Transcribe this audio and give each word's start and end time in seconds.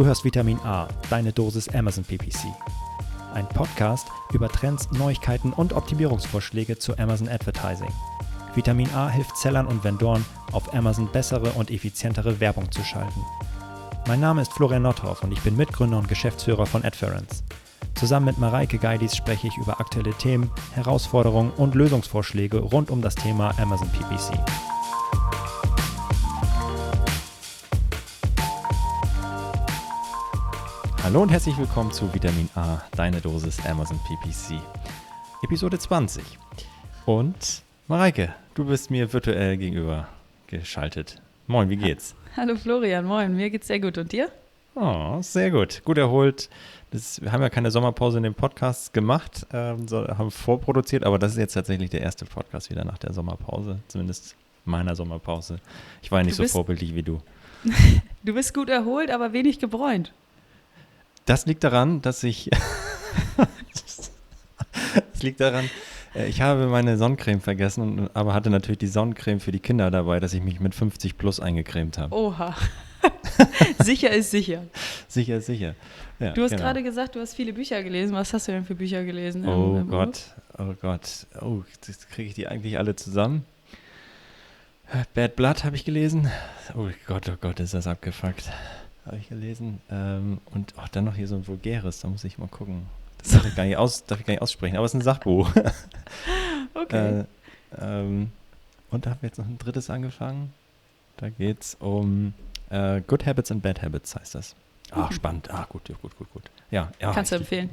Du 0.00 0.06
hörst 0.06 0.24
Vitamin 0.24 0.58
A, 0.60 0.88
deine 1.10 1.30
Dosis 1.30 1.68
Amazon 1.68 2.04
PPC. 2.04 2.46
Ein 3.34 3.46
Podcast 3.50 4.06
über 4.32 4.48
Trends, 4.48 4.90
Neuigkeiten 4.92 5.52
und 5.52 5.74
Optimierungsvorschläge 5.74 6.78
zu 6.78 6.96
Amazon 6.96 7.28
Advertising. 7.28 7.92
Vitamin 8.54 8.88
A 8.94 9.10
hilft 9.10 9.36
Sellern 9.36 9.66
und 9.66 9.84
Vendoren, 9.84 10.24
auf 10.52 10.72
Amazon 10.72 11.06
bessere 11.12 11.50
und 11.50 11.70
effizientere 11.70 12.40
Werbung 12.40 12.72
zu 12.72 12.82
schalten. 12.82 13.20
Mein 14.08 14.20
Name 14.20 14.40
ist 14.40 14.54
Florian 14.54 14.84
Nothoff 14.84 15.22
und 15.22 15.32
ich 15.32 15.40
bin 15.42 15.54
Mitgründer 15.54 15.98
und 15.98 16.08
Geschäftsführer 16.08 16.64
von 16.64 16.82
Adference. 16.82 17.44
Zusammen 17.94 18.24
mit 18.24 18.38
Mareike 18.38 18.78
Geidis 18.78 19.14
spreche 19.14 19.48
ich 19.48 19.58
über 19.58 19.80
aktuelle 19.80 20.14
Themen, 20.14 20.50
Herausforderungen 20.72 21.52
und 21.58 21.74
Lösungsvorschläge 21.74 22.56
rund 22.56 22.90
um 22.90 23.02
das 23.02 23.16
Thema 23.16 23.52
Amazon 23.58 23.90
PPC. 23.90 24.32
Hallo 31.02 31.22
und 31.22 31.30
herzlich 31.30 31.56
willkommen 31.56 31.90
zu 31.92 32.12
Vitamin 32.12 32.50
A, 32.54 32.82
deine 32.94 33.22
Dosis 33.22 33.64
Amazon 33.64 33.98
PPC. 34.00 34.60
Episode 35.42 35.78
20. 35.78 36.22
Und 37.06 37.62
Mareike, 37.88 38.34
du 38.54 38.66
bist 38.66 38.90
mir 38.90 39.10
virtuell 39.10 39.56
gegenüber 39.56 40.08
geschaltet. 40.46 41.22
Moin, 41.46 41.70
wie 41.70 41.78
geht's? 41.78 42.14
Hallo 42.36 42.54
Florian, 42.54 43.06
moin, 43.06 43.34
mir 43.34 43.48
geht's 43.48 43.68
sehr 43.68 43.80
gut. 43.80 43.96
Und 43.96 44.12
dir? 44.12 44.30
Oh, 44.74 45.16
sehr 45.22 45.50
gut. 45.50 45.82
Gut 45.86 45.96
erholt. 45.96 46.50
Das, 46.90 47.22
wir 47.22 47.32
haben 47.32 47.40
ja 47.40 47.48
keine 47.48 47.70
Sommerpause 47.70 48.18
in 48.18 48.22
den 48.22 48.34
Podcasts 48.34 48.92
gemacht, 48.92 49.46
ähm, 49.54 49.88
so, 49.88 50.06
haben 50.06 50.30
vorproduziert, 50.30 51.04
aber 51.04 51.18
das 51.18 51.32
ist 51.32 51.38
jetzt 51.38 51.54
tatsächlich 51.54 51.88
der 51.88 52.02
erste 52.02 52.26
Podcast 52.26 52.68
wieder 52.68 52.84
nach 52.84 52.98
der 52.98 53.14
Sommerpause, 53.14 53.78
zumindest 53.88 54.36
meiner 54.66 54.94
Sommerpause. 54.94 55.60
Ich 56.02 56.12
war 56.12 56.18
ja 56.18 56.24
nicht 56.24 56.34
so 56.34 56.46
vorbildlich 56.46 56.94
wie 56.94 57.02
du. 57.02 57.22
du 58.22 58.34
bist 58.34 58.52
gut 58.52 58.68
erholt, 58.68 59.10
aber 59.10 59.32
wenig 59.32 59.58
gebräunt. 59.58 60.12
Das 61.26 61.46
liegt 61.46 61.64
daran, 61.64 62.02
dass 62.02 62.22
ich. 62.24 62.50
das 63.36 65.22
liegt 65.22 65.40
daran, 65.40 65.68
äh, 66.14 66.28
ich 66.28 66.40
habe 66.40 66.66
meine 66.66 66.96
Sonnencreme 66.96 67.40
vergessen, 67.40 68.10
aber 68.14 68.34
hatte 68.34 68.50
natürlich 68.50 68.78
die 68.78 68.86
Sonnencreme 68.86 69.40
für 69.40 69.52
die 69.52 69.60
Kinder 69.60 69.90
dabei, 69.90 70.20
dass 70.20 70.34
ich 70.34 70.42
mich 70.42 70.60
mit 70.60 70.74
50 70.74 71.18
plus 71.18 71.40
eingecremt 71.40 71.98
habe. 71.98 72.14
Oha. 72.14 72.54
sicher 73.78 74.10
ist 74.10 74.30
sicher. 74.30 74.64
Sicher 75.08 75.38
ist 75.38 75.46
sicher. 75.46 75.74
Ja, 76.18 76.32
du 76.32 76.42
hast 76.42 76.50
genau. 76.50 76.62
gerade 76.62 76.82
gesagt, 76.82 77.14
du 77.14 77.20
hast 77.20 77.34
viele 77.34 77.52
Bücher 77.52 77.82
gelesen. 77.82 78.14
Was 78.14 78.34
hast 78.34 78.48
du 78.48 78.52
denn 78.52 78.64
für 78.64 78.74
Bücher 78.74 79.04
gelesen? 79.04 79.48
Oh 79.48 79.76
im, 79.76 79.82
im 79.82 79.88
Gott, 79.88 80.20
oh 80.58 80.74
Gott. 80.80 81.26
Oh, 81.40 81.62
kriege 82.12 82.28
ich 82.28 82.34
die 82.34 82.46
eigentlich 82.46 82.76
alle 82.76 82.94
zusammen? 82.96 83.44
Bad 85.14 85.36
Blood 85.36 85.64
habe 85.64 85.76
ich 85.76 85.84
gelesen. 85.84 86.30
Oh 86.76 86.88
Gott, 87.06 87.28
oh 87.30 87.36
Gott, 87.40 87.60
ist 87.60 87.74
das 87.74 87.86
abgefuckt 87.86 88.50
habe 89.06 89.16
ich 89.16 89.28
gelesen. 89.28 89.80
Ähm, 89.90 90.40
und 90.46 90.74
oh, 90.76 90.84
dann 90.92 91.04
noch 91.04 91.14
hier 91.14 91.28
so 91.28 91.36
ein 91.36 91.46
vulgäres, 91.46 92.00
da 92.00 92.08
muss 92.08 92.24
ich 92.24 92.38
mal 92.38 92.48
gucken. 92.48 92.86
Das 93.18 93.32
darf 93.32 93.44
ich 93.46 93.54
gar 93.54 93.64
nicht, 93.64 93.76
aus, 93.76 94.04
darf 94.04 94.20
ich 94.20 94.26
gar 94.26 94.32
nicht 94.32 94.42
aussprechen, 94.42 94.76
aber 94.76 94.86
es 94.86 94.94
ist 94.94 95.00
ein 95.00 95.02
Sachbuch. 95.02 95.50
okay. 96.74 97.20
Äh, 97.20 97.24
ähm, 97.80 98.32
und 98.90 99.06
da 99.06 99.10
haben 99.10 99.22
wir 99.22 99.28
jetzt 99.28 99.38
noch 99.38 99.46
ein 99.46 99.58
drittes 99.58 99.90
angefangen. 99.90 100.52
Da 101.16 101.28
geht 101.28 101.60
es 101.60 101.76
um 101.80 102.32
äh, 102.70 103.02
Good 103.06 103.26
Habits 103.26 103.50
and 103.50 103.62
Bad 103.62 103.82
Habits, 103.82 104.16
heißt 104.16 104.34
das. 104.34 104.54
Ah, 104.90 105.06
mhm. 105.06 105.12
spannend. 105.12 105.50
Ah, 105.50 105.66
gut, 105.68 105.84
gut, 106.00 106.16
gut, 106.16 106.32
gut. 106.32 106.50
Ja, 106.70 106.90
ja. 107.00 107.12
Kannst 107.12 107.32
du 107.32 107.36
empfehlen? 107.36 107.70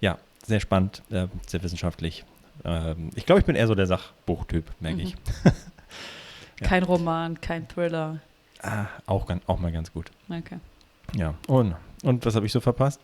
Ja, 0.00 0.18
sehr 0.44 0.60
spannend, 0.60 1.02
äh, 1.10 1.26
sehr 1.46 1.62
wissenschaftlich. 1.62 2.24
Ähm, 2.64 3.10
ich 3.14 3.26
glaube, 3.26 3.40
ich 3.40 3.46
bin 3.46 3.56
eher 3.56 3.66
so 3.66 3.74
der 3.74 3.86
Sachbuchtyp, 3.86 4.64
merke 4.80 4.98
mhm. 4.98 5.02
ich. 5.02 5.16
ja. 5.44 6.66
Kein 6.66 6.84
Roman, 6.84 7.40
kein 7.40 7.68
Thriller. 7.68 8.20
Ah, 8.62 8.86
auch, 9.06 9.26
auch 9.46 9.58
mal 9.58 9.72
ganz 9.72 9.92
gut. 9.92 10.10
Okay. 10.28 10.58
Ja, 11.14 11.34
und, 11.48 11.74
und 12.02 12.24
was 12.24 12.34
habe 12.34 12.46
ich 12.46 12.52
so 12.52 12.60
verpasst? 12.60 13.00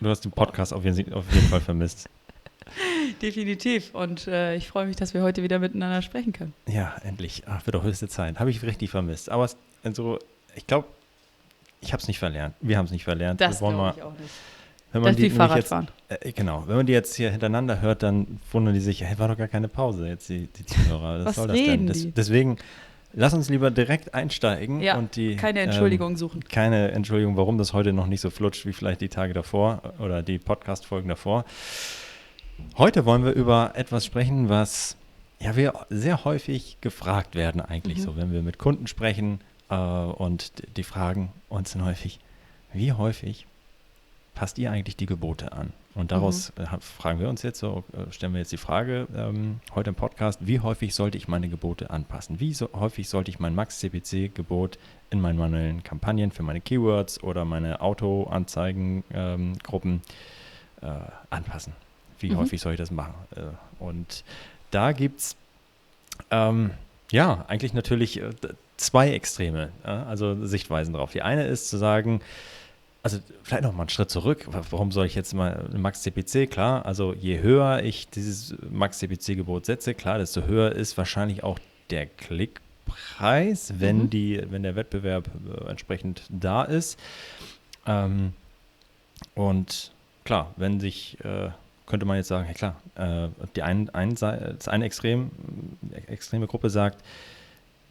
Du 0.00 0.08
hast 0.08 0.20
den 0.20 0.32
Podcast 0.32 0.72
auf 0.72 0.84
jeden, 0.84 1.12
auf 1.12 1.24
jeden 1.32 1.48
Fall 1.48 1.60
vermisst. 1.60 2.08
Definitiv. 3.22 3.94
Und 3.94 4.26
äh, 4.26 4.54
ich 4.56 4.68
freue 4.68 4.86
mich, 4.86 4.96
dass 4.96 5.14
wir 5.14 5.22
heute 5.22 5.42
wieder 5.42 5.58
miteinander 5.58 6.02
sprechen 6.02 6.32
können. 6.32 6.54
Ja, 6.66 6.94
endlich. 7.02 7.42
Ach, 7.46 7.64
wird 7.66 7.74
doch 7.74 7.82
höchste 7.82 8.08
Zeit. 8.08 8.38
Habe 8.40 8.50
ich 8.50 8.62
richtig 8.62 8.90
vermisst. 8.90 9.30
Aber 9.30 9.44
es, 9.44 9.56
also, 9.82 10.18
ich 10.54 10.66
glaube, 10.66 10.88
ich 11.80 11.92
habe 11.92 12.00
es 12.00 12.08
nicht 12.08 12.18
verlernt. 12.18 12.54
Wir 12.60 12.78
haben 12.78 12.86
es 12.86 12.90
nicht 12.90 13.04
verlernt. 13.04 13.40
Das 13.40 13.58
glaube 13.58 13.94
ich 13.96 14.02
auch 14.02 14.18
nicht. 14.18 14.30
Wenn 14.92 15.02
man 15.02 15.12
das 15.12 15.20
die, 15.20 15.30
Fahrradfahren. 15.30 15.88
Jetzt, 16.08 16.24
äh, 16.24 16.32
genau, 16.32 16.68
wenn 16.68 16.76
man 16.76 16.86
die 16.86 16.92
jetzt 16.92 17.16
hier 17.16 17.28
hintereinander 17.30 17.80
hört, 17.80 18.04
dann 18.04 18.38
wundern 18.52 18.74
die 18.74 18.80
sich, 18.80 19.02
hey, 19.02 19.18
war 19.18 19.26
doch 19.26 19.36
gar 19.36 19.48
keine 19.48 19.66
Pause 19.66 20.06
jetzt, 20.06 20.28
die, 20.28 20.46
die 20.46 20.64
Zuhörer. 20.64 21.24
Was 21.24 21.34
soll 21.34 21.48
das 21.48 21.56
denn? 21.56 21.88
Das, 21.88 22.06
deswegen 22.14 22.58
Lass 23.16 23.32
uns 23.32 23.48
lieber 23.48 23.70
direkt 23.70 24.12
einsteigen 24.12 24.80
ja, 24.80 24.96
und 24.96 25.14
die 25.14 25.36
keine 25.36 25.60
Entschuldigung 25.60 26.12
ähm, 26.12 26.16
suchen. 26.16 26.44
Keine 26.44 26.90
Entschuldigung, 26.90 27.36
warum 27.36 27.58
das 27.58 27.72
heute 27.72 27.92
noch 27.92 28.06
nicht 28.06 28.20
so 28.20 28.30
flutscht 28.30 28.66
wie 28.66 28.72
vielleicht 28.72 29.00
die 29.00 29.08
Tage 29.08 29.32
davor 29.32 29.94
oder 30.00 30.22
die 30.22 30.38
Podcast-Folgen 30.38 31.08
davor. 31.08 31.44
Heute 32.76 33.04
wollen 33.04 33.24
wir 33.24 33.32
über 33.32 33.72
etwas 33.74 34.04
sprechen, 34.04 34.48
was 34.48 34.96
ja 35.38 35.54
wir 35.54 35.86
sehr 35.90 36.24
häufig 36.24 36.78
gefragt 36.80 37.36
werden 37.36 37.60
eigentlich 37.60 37.98
mhm. 37.98 38.02
so, 38.02 38.16
wenn 38.16 38.32
wir 38.32 38.42
mit 38.42 38.58
Kunden 38.58 38.88
sprechen 38.88 39.40
äh, 39.70 39.76
und 39.76 40.52
die 40.76 40.84
fragen 40.84 41.32
uns 41.48 41.72
dann 41.72 41.84
häufig, 41.84 42.18
wie 42.72 42.92
häufig 42.92 43.46
passt 44.34 44.58
ihr 44.58 44.72
eigentlich 44.72 44.96
die 44.96 45.06
Gebote 45.06 45.52
an? 45.52 45.72
Und 45.94 46.10
daraus 46.10 46.52
mhm. 46.56 46.80
Fragen 46.80 47.20
wir 47.20 47.28
uns 47.28 47.42
jetzt 47.42 47.60
so, 47.60 47.84
äh, 47.92 48.10
stellen 48.10 48.32
wir 48.32 48.40
jetzt 48.40 48.50
die 48.50 48.56
Frage 48.56 49.06
ähm, 49.14 49.60
heute 49.74 49.90
im 49.90 49.94
Podcast, 49.94 50.40
wie 50.44 50.58
häufig 50.58 50.92
sollte 50.94 51.16
ich 51.16 51.28
meine 51.28 51.48
Gebote 51.48 51.90
anpassen? 51.90 52.40
Wie 52.40 52.52
so 52.52 52.68
häufig 52.72 53.08
sollte 53.08 53.30
ich 53.30 53.38
mein 53.38 53.54
Max-CPC-Gebot 53.54 54.80
in 55.10 55.20
meinen 55.20 55.38
manuellen 55.38 55.84
Kampagnen 55.84 56.32
für 56.32 56.42
meine 56.42 56.60
Keywords 56.60 57.22
oder 57.22 57.44
meine 57.44 57.80
Auto-Anzeigengruppen 57.80 60.02
ähm, 60.82 60.82
äh, 60.82 60.88
anpassen? 61.30 61.74
Wie 62.18 62.30
mhm. 62.30 62.38
häufig 62.38 62.60
soll 62.60 62.72
ich 62.72 62.78
das 62.78 62.90
machen? 62.90 63.14
Äh, 63.36 63.42
und 63.78 64.24
da 64.72 64.90
gibt 64.90 65.20
es 65.20 65.36
ähm, 66.32 66.72
ja 67.12 67.44
eigentlich 67.46 67.72
natürlich 67.72 68.20
äh, 68.20 68.30
zwei 68.76 69.10
Extreme, 69.10 69.70
also 69.84 70.44
Sichtweisen 70.44 70.94
drauf. 70.94 71.12
Die 71.12 71.22
eine 71.22 71.46
ist 71.46 71.68
zu 71.68 71.76
sagen, 71.76 72.20
also 73.04 73.18
vielleicht 73.42 73.64
noch 73.64 73.72
mal 73.72 73.82
einen 73.82 73.90
Schritt 73.90 74.10
zurück. 74.10 74.48
Warum 74.70 74.90
soll 74.90 75.04
ich 75.04 75.14
jetzt 75.14 75.34
mal 75.34 75.68
Max 75.76 76.00
CPC? 76.02 76.50
Klar, 76.50 76.86
also 76.86 77.12
je 77.12 77.38
höher 77.40 77.82
ich 77.82 78.08
dieses 78.08 78.54
Max 78.70 78.98
CPC-Gebot 78.98 79.66
setze, 79.66 79.92
klar, 79.92 80.16
desto 80.16 80.44
höher 80.44 80.72
ist 80.72 80.96
wahrscheinlich 80.96 81.44
auch 81.44 81.58
der 81.90 82.06
Klickpreis, 82.06 83.74
wenn, 83.78 84.04
mhm. 84.04 84.10
die, 84.10 84.42
wenn 84.48 84.62
der 84.62 84.74
Wettbewerb 84.74 85.28
äh, 85.28 85.68
entsprechend 85.68 86.22
da 86.30 86.62
ist. 86.62 86.98
Ähm, 87.86 88.32
und 89.34 89.92
klar, 90.24 90.54
wenn 90.56 90.80
sich, 90.80 91.18
äh, 91.22 91.50
könnte 91.84 92.06
man 92.06 92.16
jetzt 92.16 92.28
sagen, 92.28 92.48
ja 92.48 92.54
klar, 92.54 92.80
äh, 92.94 93.28
die 93.54 93.62
ein, 93.62 93.90
ein, 93.90 94.14
das 94.14 94.66
eine 94.66 94.86
Extrem, 94.86 95.30
extreme 96.06 96.46
Gruppe 96.46 96.70
sagt, 96.70 97.04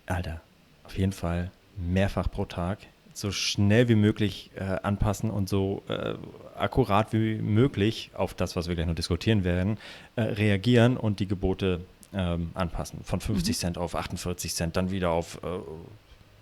Alter, 0.07 0.41
auf 0.85 0.97
jeden 0.97 1.13
Fall 1.13 1.51
mehrfach 1.77 2.31
pro 2.31 2.45
Tag 2.45 2.79
so 3.13 3.31
schnell 3.31 3.87
wie 3.89 3.95
möglich 3.95 4.51
äh, 4.55 4.63
anpassen 4.63 5.29
und 5.29 5.47
so 5.47 5.83
äh, 5.87 6.15
akkurat 6.57 7.13
wie 7.13 7.35
möglich 7.35 8.11
auf 8.13 8.33
das, 8.33 8.55
was 8.55 8.67
wir 8.67 8.75
gleich 8.75 8.87
noch 8.87 8.95
diskutieren 8.95 9.43
werden, 9.43 9.77
äh, 10.15 10.21
reagieren 10.21 10.97
und 10.97 11.19
die 11.19 11.27
Gebote 11.27 11.81
ähm, 12.13 12.51
anpassen. 12.53 12.99
Von 13.03 13.21
50 13.21 13.55
mhm. 13.55 13.59
Cent 13.59 13.77
auf 13.77 13.95
48 13.95 14.53
Cent, 14.53 14.75
dann 14.75 14.91
wieder 14.91 15.11
auf 15.11 15.39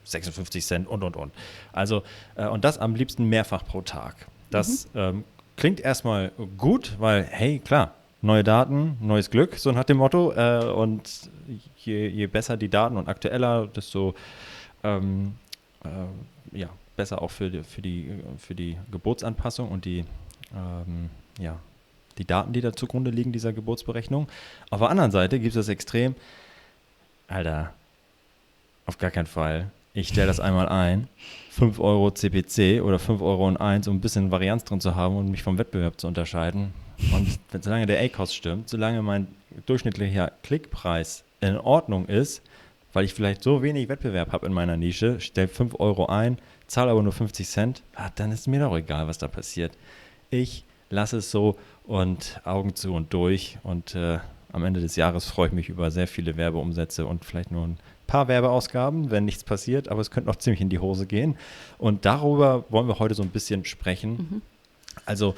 56 0.04 0.64
äh, 0.64 0.66
Cent 0.66 0.88
und, 0.88 1.04
und, 1.04 1.16
und. 1.16 1.34
Also, 1.74 2.04
äh, 2.36 2.48
und 2.48 2.64
das 2.64 2.78
am 2.78 2.96
liebsten 2.96 3.26
mehrfach 3.26 3.66
pro 3.66 3.82
Tag. 3.82 4.28
Das 4.50 4.88
mhm. 4.94 5.00
ähm, 5.00 5.24
klingt 5.58 5.80
erstmal 5.80 6.32
gut, 6.58 6.96
weil, 7.00 7.24
hey, 7.24 7.60
klar, 7.60 7.94
neue 8.22 8.44
Daten, 8.44 8.98
neues 9.00 9.30
Glück, 9.30 9.56
so 9.56 9.72
nach 9.72 9.84
dem 9.84 9.98
Motto. 9.98 10.34
Äh, 10.34 10.66
und 10.66 11.30
je, 11.78 12.08
je, 12.08 12.28
besser 12.28 12.58
die 12.58 12.70
Daten 12.70 12.98
und 12.98 13.08
aktueller, 13.08 13.68
desto 13.68 14.14
ähm, 14.84 15.36
ja, 16.52 16.70
besser 16.96 17.22
auch 17.22 17.32
für 17.32 17.50
die, 17.50 17.64
für 17.64 17.82
die, 17.82 18.12
für 18.38 18.56
die 18.56 18.78
Geburtsanpassung 18.92 19.70
und 19.70 19.86
die, 19.86 20.06
ähm, 20.56 21.10
ja, 21.40 21.60
die 22.18 22.26
Daten, 22.26 22.54
die 22.54 22.62
da 22.62 22.74
zugrunde 22.74 23.12
liegen, 23.12 23.32
dieser 23.32 23.54
Geburtsberechnung. 23.54 24.28
Auf 24.70 24.80
der 24.80 24.90
anderen 24.90 25.12
Seite 25.12 25.40
gibt 25.40 25.56
es 25.56 25.66
das 25.66 25.70
Extrem, 25.70 26.16
Alter, 27.28 27.74
auf 28.86 28.98
gar 28.98 29.12
keinen 29.12 29.28
Fall. 29.28 29.72
Ich 29.94 30.10
stelle 30.10 30.28
das 30.28 30.40
einmal 30.40 30.70
ein, 30.70 31.08
5 31.52 31.80
Euro 31.80 32.12
CPC 32.12 32.82
oder 32.82 33.00
5 33.00 33.22
Euro 33.22 33.48
und 33.48 33.58
1, 33.58 33.88
um 33.88 33.98
ein 33.98 34.02
bisschen 34.02 34.32
Varianz 34.32 34.64
drin 34.64 34.80
zu 34.80 34.96
haben 34.96 35.18
und 35.18 35.30
mich 35.30 35.44
vom 35.44 35.58
Wettbewerb 35.58 36.00
zu 36.00 36.08
unterscheiden. 36.08 36.74
Und 37.14 37.40
solange 37.62 37.88
der 37.88 38.02
A-Cost 38.02 38.36
stimmt, 38.36 38.70
solange 38.70 39.02
mein 39.02 39.28
durchschnittlicher 39.66 40.32
Klickpreis 40.44 41.24
in 41.42 41.58
Ordnung 41.58 42.06
ist, 42.06 42.42
weil 42.94 43.06
ich 43.06 43.14
vielleicht 43.14 43.44
so 43.44 43.62
wenig 43.62 43.90
Wettbewerb 43.90 44.32
habe 44.32 44.46
in 44.46 44.54
meiner 44.54 44.78
Nische, 44.78 45.20
stelle 45.20 45.48
5 45.48 45.80
Euro 45.80 46.08
ein, 46.08 46.38
zahle 46.68 46.92
aber 46.92 47.04
nur 47.04 47.14
50 47.14 47.48
Cent, 47.48 47.84
ah, 47.96 48.10
dann 48.16 48.32
ist 48.32 48.48
mir 48.48 48.60
doch 48.60 48.76
egal, 48.76 49.08
was 49.08 49.18
da 49.18 49.28
passiert. 49.28 49.78
Ich 50.30 50.66
lasse 50.90 51.18
es 51.18 51.32
so 51.32 51.58
und 51.86 52.42
Augen 52.44 52.76
zu 52.76 52.94
und 52.94 53.14
durch 53.14 53.58
und 53.64 53.96
äh, 53.96 54.20
am 54.54 54.66
Ende 54.66 54.82
des 54.82 54.96
Jahres 54.96 55.26
freue 55.26 55.48
ich 55.48 55.54
mich 55.54 55.70
über 55.70 55.92
sehr 55.92 56.08
viele 56.08 56.36
Werbeumsätze 56.36 57.06
und 57.06 57.24
vielleicht 57.24 57.52
nur 57.52 57.66
ein 57.68 57.78
paar 58.08 58.28
Werbeausgaben, 58.28 59.10
wenn 59.10 59.24
nichts 59.24 59.44
passiert, 59.46 59.88
aber 59.88 60.02
es 60.02 60.12
könnte 60.12 60.30
noch 60.30 60.36
ziemlich 60.36 60.60
in 60.60 60.68
die 60.68 60.80
Hose 60.80 61.06
gehen. 61.06 61.38
Und 61.78 62.06
darüber 62.06 62.66
wollen 62.70 62.88
wir 62.88 63.00
heute 63.00 63.16
so 63.16 63.24
ein 63.24 63.30
bisschen 63.30 63.64
sprechen. 63.64 64.12
Mhm. 64.12 64.42
Also 65.06 65.36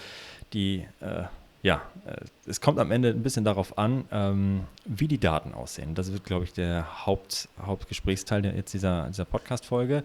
die, 0.54 0.86
äh, 1.00 1.26
ja, 1.64 1.82
äh, 2.06 2.18
es 2.46 2.62
kommt 2.62 2.78
am 2.78 2.92
Ende 2.92 3.10
ein 3.10 3.24
bisschen 3.24 3.46
darauf 3.46 3.78
an, 3.78 4.06
ähm, 4.12 4.66
wie 4.86 5.08
die 5.08 5.18
Daten 5.18 5.54
aussehen. 5.54 5.96
Das 5.96 6.12
wird, 6.12 6.26
glaube 6.26 6.44
ich, 6.44 6.54
der 6.54 7.06
Haupt, 7.06 7.48
Hauptgesprächsteil 7.60 8.42
der, 8.42 8.54
jetzt 8.54 8.74
dieser, 8.74 9.08
dieser 9.08 9.26
Podcast-Folge. 9.26 10.04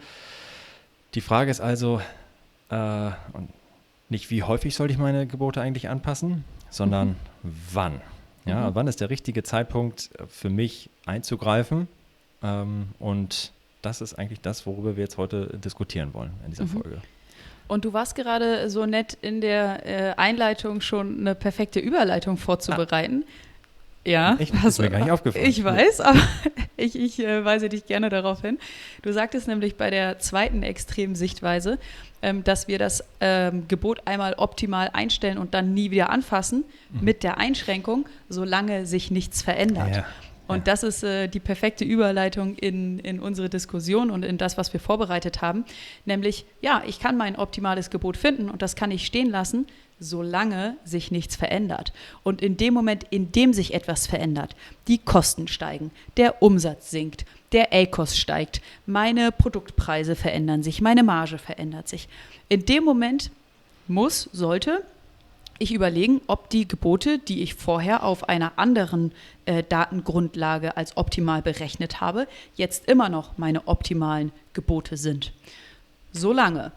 Die 1.14 1.20
Frage 1.20 1.50
ist 1.50 1.60
also, 1.60 2.00
äh, 2.70 3.10
nicht 4.08 4.30
wie 4.30 4.44
häufig 4.44 4.74
sollte 4.74 4.92
ich 4.92 4.98
meine 4.98 5.26
Gebote 5.26 5.60
eigentlich 5.60 5.88
anpassen, 5.88 6.44
sondern 6.70 7.08
mhm. 7.42 7.54
wann. 7.72 8.00
Ja, 8.44 8.70
mhm. 8.70 8.74
wann 8.76 8.86
ist 8.86 9.00
der 9.00 9.10
richtige 9.10 9.42
Zeitpunkt 9.42 10.10
äh, 10.16 10.26
für 10.28 10.50
mich 10.50 10.90
einzugreifen? 11.06 11.88
Ähm, 12.40 12.90
und 13.00 13.52
das 13.82 14.00
ist 14.00 14.14
eigentlich 14.14 14.40
das, 14.40 14.64
worüber 14.64 14.96
wir 14.96 15.02
jetzt 15.02 15.18
heute 15.18 15.58
diskutieren 15.58 16.14
wollen 16.14 16.34
in 16.44 16.50
dieser 16.50 16.64
mhm. 16.64 16.68
Folge. 16.68 17.02
Und 17.68 17.84
du 17.84 17.92
warst 17.92 18.14
gerade 18.14 18.68
so 18.70 18.86
nett 18.86 19.16
in 19.20 19.40
der 19.40 19.86
äh, 19.86 20.14
Einleitung 20.16 20.80
schon 20.80 21.20
eine 21.20 21.34
perfekte 21.34 21.80
Überleitung 21.80 22.36
vorzubereiten. 22.38 23.24
Ah. 23.26 23.30
Ja, 24.04 24.36
Echt? 24.38 24.54
Das 24.54 24.64
ist 24.64 24.78
mir 24.78 24.88
gar 24.88 25.00
nicht 25.00 25.10
aufgefallen. 25.10 25.44
Ich 25.44 25.62
weiß, 25.62 26.00
aber 26.00 26.20
ich, 26.78 26.98
ich 26.98 27.20
äh, 27.20 27.44
weise 27.44 27.68
dich 27.68 27.84
gerne 27.84 28.08
darauf 28.08 28.40
hin. 28.40 28.58
Du 29.02 29.12
sagtest 29.12 29.48
nämlich 29.48 29.76
bei 29.76 29.90
der 29.90 30.18
zweiten 30.18 30.62
extremen 30.62 31.14
Sichtweise, 31.14 31.78
ähm, 32.22 32.42
dass 32.42 32.68
wir 32.68 32.78
das 32.78 33.04
ähm, 33.20 33.68
Gebot 33.68 34.02
einmal 34.06 34.34
optimal 34.38 34.90
einstellen 34.92 35.36
und 35.36 35.52
dann 35.52 35.74
nie 35.74 35.90
wieder 35.90 36.08
anfassen, 36.08 36.64
mhm. 36.90 37.04
mit 37.04 37.22
der 37.22 37.36
Einschränkung, 37.36 38.08
solange 38.30 38.86
sich 38.86 39.10
nichts 39.10 39.42
verändert. 39.42 39.96
Ja. 39.96 40.06
Und 40.48 40.56
ja. 40.58 40.64
das 40.64 40.82
ist 40.82 41.04
äh, 41.04 41.28
die 41.28 41.40
perfekte 41.40 41.84
Überleitung 41.84 42.56
in, 42.56 42.98
in 42.98 43.20
unsere 43.20 43.48
Diskussion 43.48 44.10
und 44.10 44.24
in 44.24 44.38
das, 44.38 44.56
was 44.56 44.72
wir 44.72 44.80
vorbereitet 44.80 45.42
haben. 45.42 45.64
Nämlich, 46.06 46.46
ja, 46.62 46.82
ich 46.86 46.98
kann 46.98 47.16
mein 47.16 47.36
optimales 47.36 47.90
Gebot 47.90 48.16
finden 48.16 48.50
und 48.50 48.62
das 48.62 48.74
kann 48.74 48.90
ich 48.90 49.06
stehen 49.06 49.30
lassen, 49.30 49.66
solange 50.00 50.76
sich 50.84 51.10
nichts 51.10 51.36
verändert. 51.36 51.92
Und 52.22 52.40
in 52.40 52.56
dem 52.56 52.72
Moment, 52.72 53.04
in 53.10 53.30
dem 53.30 53.52
sich 53.52 53.74
etwas 53.74 54.06
verändert, 54.06 54.56
die 54.86 54.98
Kosten 54.98 55.48
steigen, 55.48 55.90
der 56.16 56.42
Umsatz 56.42 56.90
sinkt, 56.90 57.24
der 57.52 57.72
ACOS 57.72 58.16
steigt, 58.16 58.62
meine 58.86 59.32
Produktpreise 59.32 60.16
verändern 60.16 60.62
sich, 60.62 60.80
meine 60.80 61.02
Marge 61.02 61.38
verändert 61.38 61.88
sich. 61.88 62.08
In 62.48 62.64
dem 62.64 62.84
Moment 62.84 63.30
muss, 63.86 64.28
sollte 64.32 64.82
ich 65.58 65.72
überlegen, 65.72 66.20
ob 66.26 66.50
die 66.50 66.68
Gebote, 66.68 67.18
die 67.18 67.42
ich 67.42 67.54
vorher 67.54 68.04
auf 68.04 68.28
einer 68.28 68.52
anderen 68.56 69.12
äh, 69.44 69.62
Datengrundlage 69.68 70.76
als 70.76 70.96
optimal 70.96 71.42
berechnet 71.42 72.00
habe, 72.00 72.28
jetzt 72.54 72.88
immer 72.88 73.08
noch 73.08 73.38
meine 73.38 73.66
optimalen 73.66 74.32
Gebote 74.52 74.96
sind. 74.96 75.32
Solange. 76.12 76.72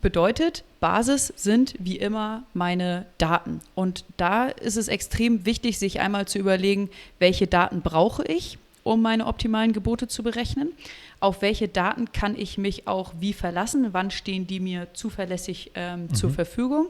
Bedeutet, 0.00 0.64
Basis 0.80 1.30
sind 1.36 1.74
wie 1.78 1.98
immer 1.98 2.44
meine 2.54 3.04
Daten. 3.18 3.60
Und 3.74 4.04
da 4.16 4.46
ist 4.46 4.78
es 4.78 4.88
extrem 4.88 5.44
wichtig, 5.44 5.78
sich 5.78 6.00
einmal 6.00 6.26
zu 6.26 6.38
überlegen, 6.38 6.88
welche 7.18 7.46
Daten 7.46 7.82
brauche 7.82 8.24
ich, 8.24 8.56
um 8.82 9.02
meine 9.02 9.26
optimalen 9.26 9.74
Gebote 9.74 10.08
zu 10.08 10.22
berechnen. 10.22 10.70
Auf 11.18 11.42
welche 11.42 11.68
Daten 11.68 12.12
kann 12.12 12.34
ich 12.34 12.56
mich 12.56 12.88
auch 12.88 13.12
wie 13.20 13.34
verlassen? 13.34 13.88
Wann 13.92 14.10
stehen 14.10 14.46
die 14.46 14.58
mir 14.58 14.88
zuverlässig 14.94 15.72
ähm, 15.74 16.04
mhm. 16.04 16.14
zur 16.14 16.30
Verfügung? 16.30 16.88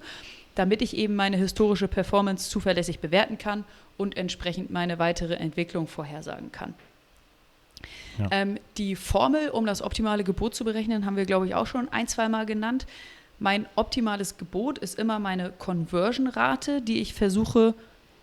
Damit 0.61 0.83
ich 0.83 0.95
eben 0.95 1.17
meine 1.17 1.39
historische 1.39 1.89
Performance 1.89 2.51
zuverlässig 2.51 2.99
bewerten 2.99 3.39
kann 3.39 3.65
und 3.97 4.19
entsprechend 4.19 4.71
meine 4.71 4.99
weitere 4.99 5.37
Entwicklung 5.37 5.87
vorhersagen 5.87 6.53
kann. 6.53 6.75
Ja. 8.19 8.29
Ähm, 8.31 8.59
die 8.77 8.95
Formel, 8.95 9.49
um 9.49 9.65
das 9.65 9.81
optimale 9.81 10.23
Gebot 10.23 10.55
zu 10.55 10.65
berechnen, 10.65 11.07
haben 11.07 11.17
wir, 11.17 11.25
glaube 11.25 11.47
ich, 11.47 11.55
auch 11.55 11.67
schon 11.67 11.89
ein, 11.89 12.09
zwei 12.09 12.29
Mal 12.29 12.45
genannt. 12.45 12.87
Mein 13.39 13.65
optimales 13.75 14.37
Gebot 14.37 14.77
ist 14.77 14.99
immer 14.99 15.19
meine 15.19 15.49
Conversion-Rate, 15.49 16.83
die 16.83 17.01
ich 17.01 17.15
versuche 17.15 17.73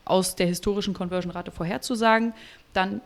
aus 0.06 0.36
der 0.36 0.46
historischen 0.46 0.94
Conversion-Rate 0.94 1.50
vorherzusagen. 1.50 2.34
Dann 2.74 3.02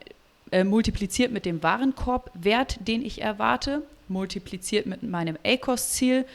äh, 0.51 0.65
multipliziert 0.65 1.31
mit 1.31 1.45
dem 1.45 1.63
Warenkorbwert, 1.63 2.85
den 2.85 3.01
ich 3.01 3.21
erwarte, 3.21 3.81
multipliziert 4.09 4.87
mit 4.87 5.03
meinem 5.03 5.37
ACOS-Ziel 5.45 6.25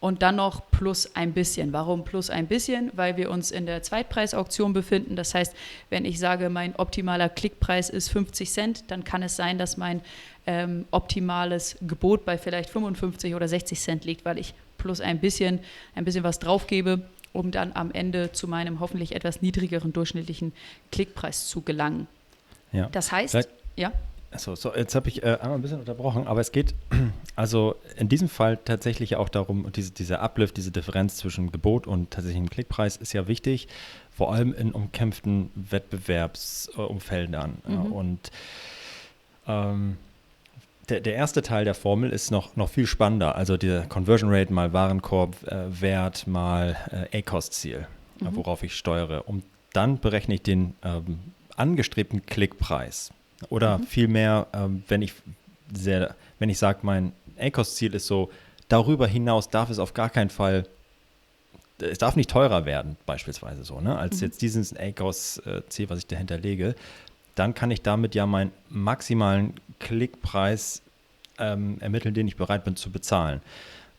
und 0.00 0.22
dann 0.22 0.36
noch 0.36 0.70
plus 0.70 1.14
ein 1.16 1.32
bisschen. 1.32 1.72
Warum 1.72 2.04
plus 2.04 2.28
ein 2.30 2.46
bisschen? 2.46 2.90
Weil 2.94 3.16
wir 3.16 3.30
uns 3.30 3.50
in 3.50 3.66
der 3.66 3.82
Zweitpreisauktion 3.82 4.72
befinden. 4.72 5.16
Das 5.16 5.34
heißt, 5.34 5.54
wenn 5.90 6.04
ich 6.04 6.18
sage, 6.18 6.50
mein 6.50 6.76
optimaler 6.76 7.28
Klickpreis 7.28 7.88
ist 7.88 8.10
50 8.10 8.50
Cent, 8.50 8.84
dann 8.88 9.04
kann 9.04 9.22
es 9.22 9.36
sein, 9.36 9.58
dass 9.58 9.76
mein 9.76 10.02
ähm, 10.46 10.84
optimales 10.90 11.76
Gebot 11.80 12.24
bei 12.24 12.36
vielleicht 12.38 12.70
55 12.70 13.34
oder 13.34 13.48
60 13.48 13.80
Cent 13.80 14.04
liegt, 14.04 14.24
weil 14.24 14.38
ich 14.38 14.54
plus 14.76 15.00
ein 15.00 15.18
bisschen, 15.18 15.60
ein 15.94 16.04
bisschen 16.04 16.24
was 16.24 16.38
draufgebe, 16.38 17.02
um 17.32 17.50
dann 17.50 17.72
am 17.74 17.90
Ende 17.90 18.32
zu 18.32 18.48
meinem 18.48 18.80
hoffentlich 18.80 19.14
etwas 19.14 19.42
niedrigeren 19.42 19.92
durchschnittlichen 19.92 20.52
Klickpreis 20.92 21.48
zu 21.48 21.62
gelangen. 21.62 22.06
Ja. 22.72 22.88
Das 22.92 23.12
heißt, 23.12 23.48
ja. 23.76 23.92
Achso, 24.36 24.54
so, 24.54 24.74
jetzt 24.74 24.94
habe 24.94 25.08
ich 25.08 25.22
äh, 25.22 25.38
einmal 25.40 25.54
ein 25.54 25.62
bisschen 25.62 25.80
unterbrochen, 25.80 26.26
aber 26.26 26.42
es 26.42 26.52
geht 26.52 26.74
also 27.36 27.76
in 27.96 28.10
diesem 28.10 28.28
Fall 28.28 28.58
tatsächlich 28.62 29.16
auch 29.16 29.30
darum, 29.30 29.72
diese, 29.72 29.92
dieser 29.92 30.20
Uplift, 30.20 30.58
diese 30.58 30.70
Differenz 30.70 31.16
zwischen 31.16 31.50
Gebot 31.50 31.86
und 31.86 32.10
tatsächlichem 32.10 32.50
Klickpreis 32.50 32.98
ist 32.98 33.14
ja 33.14 33.28
wichtig, 33.28 33.66
vor 34.14 34.34
allem 34.34 34.52
in 34.52 34.72
umkämpften 34.72 35.50
Wettbewerbsumfeldern. 35.54 37.62
Mhm. 37.66 37.92
Und 37.92 38.30
ähm, 39.48 39.96
der, 40.90 41.00
der, 41.00 41.14
erste 41.14 41.40
Teil 41.40 41.64
der 41.64 41.74
Formel 41.74 42.10
ist 42.10 42.30
noch, 42.30 42.56
noch 42.56 42.68
viel 42.68 42.86
spannender, 42.86 43.36
also 43.36 43.56
der 43.56 43.86
Conversion 43.86 44.28
Rate 44.30 44.52
mal 44.52 44.74
Warenkorbwert 44.74 46.26
äh, 46.26 46.30
mal 46.30 47.08
äh, 47.10 47.20
A-Cost-Ziel, 47.20 47.86
mhm. 48.20 48.36
worauf 48.36 48.62
ich 48.62 48.76
steuere. 48.76 49.26
Und 49.26 49.44
dann 49.72 49.98
berechne 49.98 50.34
ich 50.34 50.42
den 50.42 50.74
ähm, 50.84 51.20
angestrebten 51.56 52.26
Klickpreis. 52.26 53.14
Oder 53.48 53.78
mhm. 53.78 53.82
vielmehr, 53.84 54.46
ähm, 54.52 54.82
wenn 54.88 55.02
ich 55.02 55.14
sehr, 55.72 56.14
wenn 56.38 56.48
ich 56.48 56.58
sage, 56.58 56.80
mein 56.82 57.12
ACOS-Ziel 57.38 57.94
ist 57.94 58.06
so, 58.06 58.30
darüber 58.68 59.06
hinaus 59.06 59.48
darf 59.48 59.70
es 59.70 59.78
auf 59.78 59.94
gar 59.94 60.10
keinen 60.10 60.30
Fall, 60.30 60.66
es 61.78 61.98
darf 61.98 62.16
nicht 62.16 62.30
teurer 62.30 62.64
werden, 62.64 62.96
beispielsweise 63.04 63.64
so, 63.64 63.80
ne, 63.80 63.98
als 63.98 64.16
mhm. 64.16 64.26
jetzt 64.26 64.42
dieses 64.42 64.74
ACOS-Ziel, 64.74 65.90
was 65.90 65.98
ich 65.98 66.06
dahinter 66.06 66.38
lege, 66.38 66.74
dann 67.34 67.54
kann 67.54 67.70
ich 67.70 67.82
damit 67.82 68.14
ja 68.14 68.26
meinen 68.26 68.52
maximalen 68.70 69.54
Klickpreis 69.78 70.82
ähm, 71.38 71.76
ermitteln, 71.80 72.14
den 72.14 72.26
ich 72.26 72.36
bereit 72.36 72.64
bin 72.64 72.76
zu 72.76 72.90
bezahlen. 72.90 73.42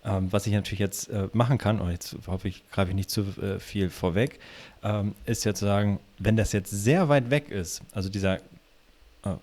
Ähm, 0.03 0.31
was 0.31 0.47
ich 0.47 0.53
natürlich 0.53 0.79
jetzt 0.79 1.09
äh, 1.09 1.27
machen 1.33 1.57
kann, 1.57 1.79
und 1.79 1.91
jetzt 1.91 2.15
hoffe 2.27 2.47
ich, 2.47 2.67
greife 2.71 2.89
ich 2.89 2.95
nicht 2.95 3.09
zu 3.09 3.21
äh, 3.41 3.59
viel 3.59 3.89
vorweg, 3.89 4.39
ähm, 4.83 5.13
ist 5.25 5.43
jetzt 5.43 5.59
zu 5.59 5.65
sagen, 5.65 5.99
wenn 6.17 6.35
das 6.35 6.51
jetzt 6.51 6.71
sehr 6.71 7.09
weit 7.09 7.29
weg 7.29 7.49
ist, 7.49 7.81
also 7.91 8.09
dieser 8.09 8.39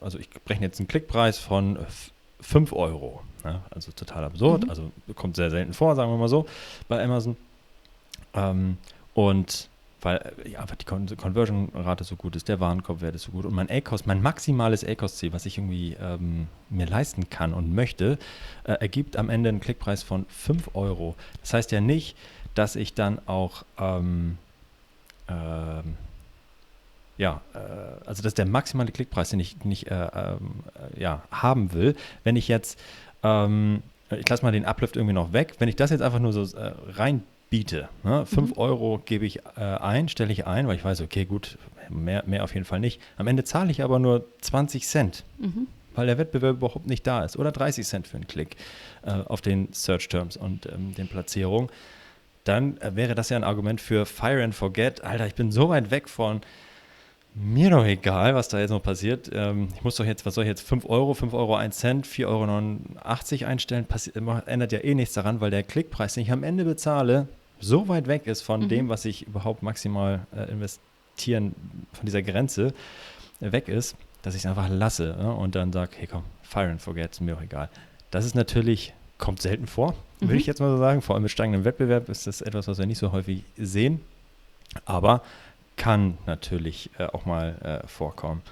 also 0.01 0.19
ich 0.19 0.31
berechne 0.31 0.67
jetzt 0.67 0.79
einen 0.79 0.89
Klickpreis 0.89 1.39
von 1.39 1.79
5 2.41 2.73
Euro. 2.73 3.23
Ja, 3.45 3.63
also 3.71 3.93
total 3.93 4.25
absurd, 4.25 4.65
mhm. 4.65 4.71
also 4.71 4.93
kommt 5.15 5.37
sehr 5.37 5.51
selten 5.51 5.75
vor, 5.75 5.95
sagen 5.97 6.11
wir 6.11 6.17
mal 6.17 6.29
so, 6.29 6.47
bei 6.89 7.03
Amazon. 7.03 7.37
Ähm, 8.33 8.79
und 9.13 9.69
weil 10.05 10.17
äh, 10.45 10.51
ja, 10.51 10.61
einfach 10.61 10.77
die 10.77 10.85
Con 10.85 11.07
Conversion-Rate 11.07 12.05
so 12.05 12.17
gut 12.17 12.37
ist, 12.37 12.49
der 12.49 12.61
Warenkorbwert 12.61 13.15
ist 13.15 13.25
so 13.25 13.33
gut 13.33 13.45
und 13.45 13.55
mein 13.55 13.71
A-Cost, 13.71 14.07
mein 14.07 14.23
maximales 14.23 14.85
A-Cost-Ziel, 14.85 15.33
was 15.33 15.47
ich 15.47 15.59
irgendwie 15.59 15.97
ähm, 16.01 16.49
mir 16.71 16.87
leisten 16.87 17.29
kann 17.31 17.53
und 17.53 17.75
möchte, 17.75 18.19
äh, 18.65 18.73
ergibt 18.73 19.17
am 19.17 19.31
Ende 19.31 19.49
einen 19.49 19.61
Klickpreis 19.61 20.03
von 20.03 20.27
5 20.29 20.71
Euro. 20.75 21.15
Das 21.41 21.55
heißt 21.55 21.73
ja 21.73 21.81
nicht, 21.81 22.17
dass 22.55 22.77
ich 22.77 22.95
dann 22.95 23.19
auch 23.27 23.65
ähm, 23.79 24.39
ähm 25.29 25.97
ja, 27.17 27.41
äh, 27.55 27.59
also 28.07 28.23
das 28.23 28.27
ist 28.27 28.39
der 28.39 28.47
maximale 28.47 28.93
Klickpreis, 28.93 29.31
den 29.31 29.41
ich 29.41 29.65
nicht 29.65 29.91
äh, 29.91 29.95
ähm, 29.95 30.65
äh, 30.95 31.01
ja, 31.01 31.23
haben 31.31 31.73
will. 31.73 31.95
Wenn 32.25 32.37
ich 32.37 32.49
jetzt, 32.49 32.79
ähm, 33.23 33.83
ich 34.11 34.29
lasse 34.29 34.45
mal 34.45 34.53
den 34.53 34.65
Uplift 34.65 34.97
irgendwie 34.97 35.15
noch 35.15 35.33
weg, 35.33 35.55
wenn 35.59 35.69
ich 35.69 35.77
das 35.77 35.91
jetzt 35.91 36.03
einfach 36.03 36.19
nur 36.19 36.33
so 36.33 36.43
äh, 36.57 36.73
reinbiete, 36.89 37.89
ne, 38.03 38.27
5 38.27 38.51
mhm. 38.51 38.59
Euro 38.59 39.01
gebe 39.05 39.27
ich 39.27 39.41
äh, 39.57 39.61
ein, 39.61 40.09
stelle 40.09 40.33
ich 40.33 40.47
ein, 40.47 40.67
weil 40.67 40.77
ich 40.77 40.85
weiß, 40.85 41.01
okay, 41.01 41.25
gut, 41.25 41.59
mehr, 41.89 42.25
mehr 42.27 42.45
auf 42.45 42.55
jeden 42.55 42.67
Fall 42.67 42.81
nicht. 42.81 43.01
Am 43.17 43.27
Ende 43.27 43.45
zahle 43.45 43.71
ich 43.71 43.83
aber 43.83 43.99
nur 43.99 44.25
20 44.41 44.87
Cent. 44.87 45.25
Mhm 45.39 45.69
weil 45.95 46.07
der 46.07 46.19
Wettbewerb 46.19 46.57
überhaupt 46.57 46.87
nicht 46.87 47.07
da 47.07 47.25
ist. 47.25 47.37
Oder 47.37 47.53
30 47.53 47.87
Cent 47.87 48.07
für 48.09 48.17
einen 48.17 48.27
Klick 48.27 48.57
äh, 49.03 49.13
auf 49.13 49.41
den 49.41 49.73
Search 49.73 50.09
Terms 50.09 50.37
und 50.37 50.67
ähm, 50.67 50.95
den 50.95 51.09
Platzierungen. 51.09 51.71
Dann 52.45 52.79
äh, 52.79 52.95
wäre 52.95 53.15
das 53.15 53.31
ja 53.31 53.37
ein 53.37 53.45
Argument 53.45 53.81
für 53.81 54.07
Fire 54.07 54.43
and 54.43 54.55
Forget. 54.55 55.03
Alter, 55.03 55.27
ich 55.27 55.35
bin 55.35 55.51
so 55.51 55.69
weit 55.69 55.91
weg 55.91 56.09
von 56.09 56.41
mir 57.35 57.71
doch 57.71 57.85
egal, 57.85 58.35
was 58.35 58.49
da 58.49 58.61
jetzt 58.61 58.71
noch 58.71 58.83
passiert. 58.83 59.31
Ähm, 59.33 59.69
ich 59.75 59.83
muss 59.83 59.97
doch 59.97 60.05
jetzt, 60.05 60.25
was 60.25 60.35
soll 60.35 60.45
ich 60.45 60.49
jetzt, 60.49 60.67
5 60.67 60.87
Euro, 60.87 61.15
5 61.15 61.33
Euro 61.35 61.57
1 61.57 61.77
Cent, 61.77 62.07
4,89 62.07 62.27
Euro 62.29 63.51
einstellen, 63.51 63.85
passiert, 63.87 64.17
ändert 64.17 64.73
ja 64.73 64.79
eh 64.79 64.95
nichts 64.95 65.15
daran, 65.15 65.41
weil 65.41 65.51
der 65.51 65.65
Klickpreis, 65.65 66.15
den 66.15 66.23
ich 66.23 66.33
am 66.33 66.45
Ende 66.45 66.65
bezahle, 66.65 67.29
so 67.61 67.89
weit 67.89 68.07
weg 68.07 68.27
ist 68.27 68.43
von 68.43 68.61
mhm. 68.61 68.69
dem, 68.69 68.89
was 68.89 69.05
ich 69.05 69.27
überhaupt 69.27 69.63
maximal 69.63 70.27
äh, 70.37 70.51
investieren, 70.51 71.55
von 71.93 72.07
dieser 72.07 72.23
Grenze, 72.23 72.73
weg 73.41 73.69
ist, 73.69 73.97
dass 74.23 74.35
ich 74.35 74.43
es 74.43 74.47
einfach 74.47 74.69
lasse 74.69 75.17
ne? 75.19 75.33
und 75.33 75.55
dann 75.55 75.73
sage, 75.73 75.93
hey 75.99 76.07
komm, 76.07 76.25
fire 76.43 76.71
and 76.71 76.81
forget, 76.81 77.13
ist 77.13 77.21
mir 77.21 77.37
auch 77.37 77.43
egal. 77.43 77.69
Das 78.11 78.25
ist 78.25 78.35
natürlich, 78.35 78.95
kommt 79.19 79.43
selten 79.43 79.67
vor, 79.67 79.95
mhm. 80.21 80.29
würde 80.29 80.37
ich 80.37 80.47
jetzt 80.47 80.61
mal 80.61 80.71
so 80.71 80.79
sagen. 80.79 81.03
Vor 81.03 81.15
allem 81.15 81.23
mit 81.23 81.33
steigendem 81.33 81.65
Wettbewerb 81.65 82.09
ist 82.09 82.27
das 82.27 82.41
etwas, 82.41 82.69
was 82.69 82.79
wir 82.79 82.87
nicht 82.87 82.99
so 82.99 83.13
häufig 83.13 83.43
sehen. 83.57 84.01
Aber 84.85 85.23
kann 85.77 86.19
natürlich 86.27 86.91
äh, 86.99 87.05
auch 87.07 87.27
mal 87.27 87.83
äh, 87.85 87.87
vorkommen. 87.87 88.43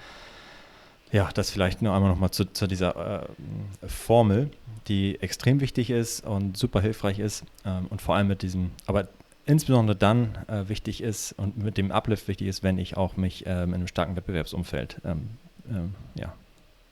Ja, 1.13 1.29
das 1.35 1.51
vielleicht 1.51 1.83
nur 1.83 1.95
einmal 1.95 2.11
nochmal 2.11 2.31
zu, 2.31 2.47
zu 2.47 2.67
dieser 2.67 3.25
äh, 3.25 3.89
Formel, 3.89 4.51
die 4.89 5.21
extrem 5.21 5.61
wichtig 5.61 5.91
ist 5.91 6.25
und 6.25 6.57
super 6.57 6.81
hilfreich 6.81 7.19
ist 7.19 7.45
ähm, 7.67 7.87
und 7.89 8.01
vor 8.01 8.17
allem 8.17 8.29
mit 8.29 8.43
diesem, 8.43 8.71
aber 8.87 9.09
insbesondere 9.45 9.95
dann 9.95 10.39
äh, 10.49 10.69
wichtig 10.69 11.03
ist 11.03 11.33
und 11.33 11.59
mit 11.59 11.77
dem 11.77 11.91
Uplift 11.91 12.29
wichtig 12.29 12.49
ist, 12.49 12.63
wenn 12.63 12.79
ich 12.79 12.97
auch 12.97 13.17
mich 13.17 13.45
ähm, 13.47 13.71
in 13.71 13.75
einem 13.75 13.89
starken 13.89 14.17
Wettbewerbsumfeld 14.17 15.03
ähm, 15.05 15.31
ähm 15.71 15.95
ja, 16.15 16.33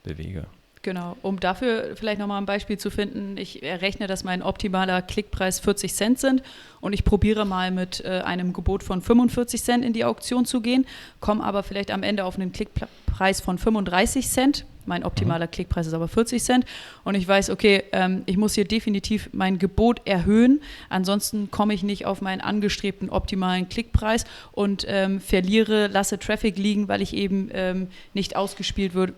bewege. 0.05 0.47
Genau, 0.83 1.15
um 1.21 1.39
dafür 1.39 1.95
vielleicht 1.95 2.19
nochmal 2.19 2.41
ein 2.41 2.47
Beispiel 2.47 2.79
zu 2.79 2.91
finden, 2.91 3.37
ich 3.37 3.63
errechne, 3.63 4.07
dass 4.07 4.25
mein 4.25 4.43
optimaler 4.43 5.03
Klickpreis 5.03 5.61
40 5.61 5.93
Cent 5.93 6.19
sind 6.19 6.43
und 6.81 6.95
ich 6.95 7.05
probiere 7.05 7.45
mal 7.45 7.71
mit 7.71 8.03
äh, 8.03 8.23
einem 8.25 8.55
Gebot 8.55 8.83
von 8.83 9.03
45 9.03 9.63
Cent 9.63 9.85
in 9.85 9.93
die 9.93 10.07
Auktion 10.07 10.47
zu 10.47 10.63
gehen, 10.63 10.87
komme 11.21 11.45
aber 11.45 11.65
vielleicht 11.65 11.91
am 11.91 12.03
Ende 12.03 12.25
auf 12.25 12.37
einen 12.37 12.53
Klickpreis 12.53 13.43
von 13.43 13.59
35 13.59 14.27
Cent. 14.27 14.65
Mein 14.87 15.05
optimaler 15.05 15.47
mhm. 15.47 15.51
Klickpreis 15.51 15.87
ist 15.87 15.93
aber 15.93 16.09
40 16.09 16.43
Cent 16.43 16.65
und 17.05 17.15
ich 17.15 17.29
weiß, 17.29 17.51
okay, 17.51 17.85
ähm, 17.93 18.23
ich 18.25 18.39
muss 18.39 18.55
hier 18.55 18.65
definitiv 18.65 19.29
mein 19.33 19.59
Gebot 19.59 20.01
erhöhen, 20.07 20.63
ansonsten 20.89 21.51
komme 21.51 21.75
ich 21.75 21.83
nicht 21.83 22.07
auf 22.07 22.23
meinen 22.23 22.41
angestrebten 22.41 23.11
optimalen 23.11 23.69
Klickpreis 23.69 24.25
und 24.53 24.87
ähm, 24.89 25.21
verliere, 25.21 25.89
lasse 25.89 26.19
Traffic 26.19 26.57
liegen, 26.57 26.89
weil 26.89 27.03
ich 27.03 27.13
eben 27.13 27.51
ähm, 27.53 27.89
nicht 28.15 28.35
ausgespielt 28.35 28.95
wird, 28.95 29.13